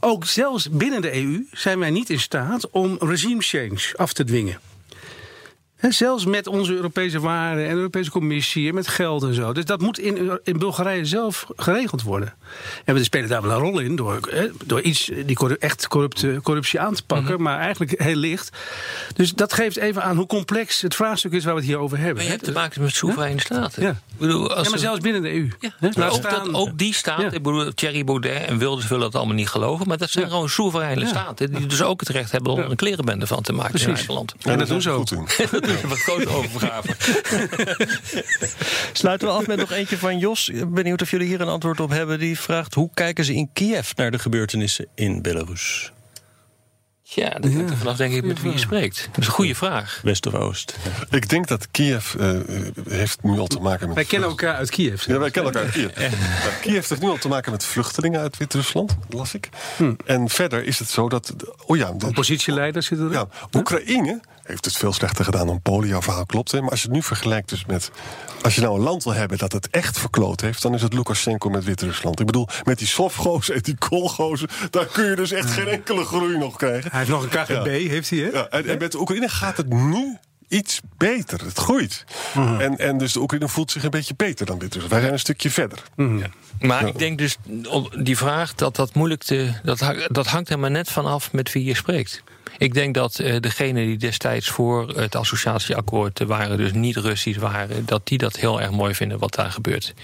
[0.00, 4.24] Ook zelfs binnen de EU zijn wij niet in staat om regime change af te
[4.24, 4.58] dwingen
[5.88, 9.52] zelfs met onze Europese waarden en de Europese Commissie en met geld en zo.
[9.52, 12.34] Dus dat moet in, in Bulgarije zelf geregeld worden.
[12.84, 14.20] En we spelen daar wel een rol in door,
[14.64, 17.42] door iets, die echt corrupte, corruptie aan te pakken, mhm.
[17.42, 18.56] maar eigenlijk heel licht.
[19.14, 21.98] Dus dat geeft even aan hoe complex het vraagstuk is waar we het hier over
[21.98, 22.14] hebben.
[22.14, 23.82] Maar je hebt te maken met soevereine staten.
[23.82, 23.90] Ja.
[23.90, 25.48] Ik bedoel, als ja, maar zelfs binnen de EU.
[25.60, 26.08] Ja.
[26.08, 29.48] ook, dat, ook die staten, ik bedoel, Thierry Baudet en Wilders willen dat allemaal niet
[29.48, 32.76] geloven, maar dat zijn gewoon soevereine staten die dus ook het recht hebben om een
[32.76, 33.88] klerenbende van te maken Precies.
[33.88, 34.34] in eigen land.
[34.42, 35.08] En dat doen ze ook.
[35.80, 36.94] Wat grote overgave.
[38.92, 40.50] Sluiten we af met nog eentje van Jos.
[40.66, 42.18] Benieuwd of jullie hier een antwoord op hebben.
[42.18, 45.92] Die vraagt: hoe kijken ze in Kiev naar de gebeurtenissen in Belarus?
[47.14, 49.08] Ja, dat hangt er vanaf denk ik met wie je spreekt.
[49.12, 50.00] Dat is een goede vraag.
[50.02, 50.76] West of Oost?
[51.10, 52.40] Ik denk dat Kiev uh,
[52.88, 53.96] heeft nu al te maken met...
[53.96, 55.06] Wij kennen elkaar uit Kiev.
[55.06, 56.10] Ja, wij kennen elkaar uit Kiev.
[56.60, 59.48] Kiev heeft nu al te maken met vluchtelingen uit Wit-Rusland, las ik.
[59.76, 59.94] Hm.
[60.04, 61.34] En verder is het zo dat...
[61.66, 63.12] Oh ja, de, Oppositieleiders zitten er.
[63.12, 64.20] Ja, Oekraïne
[64.52, 65.88] heeft het veel slechter gedaan dan Polen.
[65.88, 66.50] Jouw verhaal klopt.
[66.50, 66.60] Hè?
[66.60, 67.90] Maar als je het nu vergelijkt dus met...
[68.42, 70.62] Als je nou een land wil hebben dat het echt verkloot heeft...
[70.62, 72.20] dan is het Lukashenko met Wit-Rusland.
[72.20, 74.48] Ik bedoel, met die Sovgozen en die Koolgozen...
[74.70, 76.90] daar kun je dus echt geen enkele groei nog krijgen.
[76.90, 78.28] Hij heeft nog een KGB, heeft hij, hè?
[78.28, 80.18] Ja, en, en met Oekraïne gaat het nu
[80.52, 81.44] iets beter.
[81.44, 82.04] Het groeit.
[82.34, 82.60] Mhm.
[82.60, 84.72] en, en dus de Oekraïne voelt zich een beetje beter dan dit.
[84.72, 85.82] Dus wij zijn een stukje verder.
[85.96, 86.18] Mhm.
[86.18, 86.30] Ja.
[86.60, 87.36] Maar ik denk dus,
[87.98, 89.52] die vraag, dat dat moeilijk te...
[89.62, 92.22] Dat, dat hangt er maar net vanaf met wie je spreekt.
[92.58, 97.86] Ik denk dat uh, degenen die destijds voor het associatieakkoord waren, dus niet Russisch waren,
[97.86, 99.94] dat die dat heel erg mooi vinden wat daar gebeurt.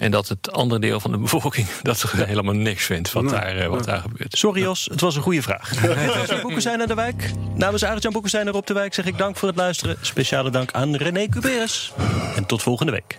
[0.00, 3.56] En dat het andere deel van de bevolking dat er helemaal niks vindt wat, daar,
[3.56, 4.38] uh, wat daar gebeurt.
[4.38, 5.72] Sorry Jos, het was een goede vraag.
[6.42, 7.30] Boeken zijn naar de wijk.
[7.54, 9.96] Namens Arjan Boeken zijn er op de wijk zeg ik dank voor het luisteren.
[10.00, 11.92] Speciale dank aan René Cuberes.
[12.36, 13.18] En tot volgende week.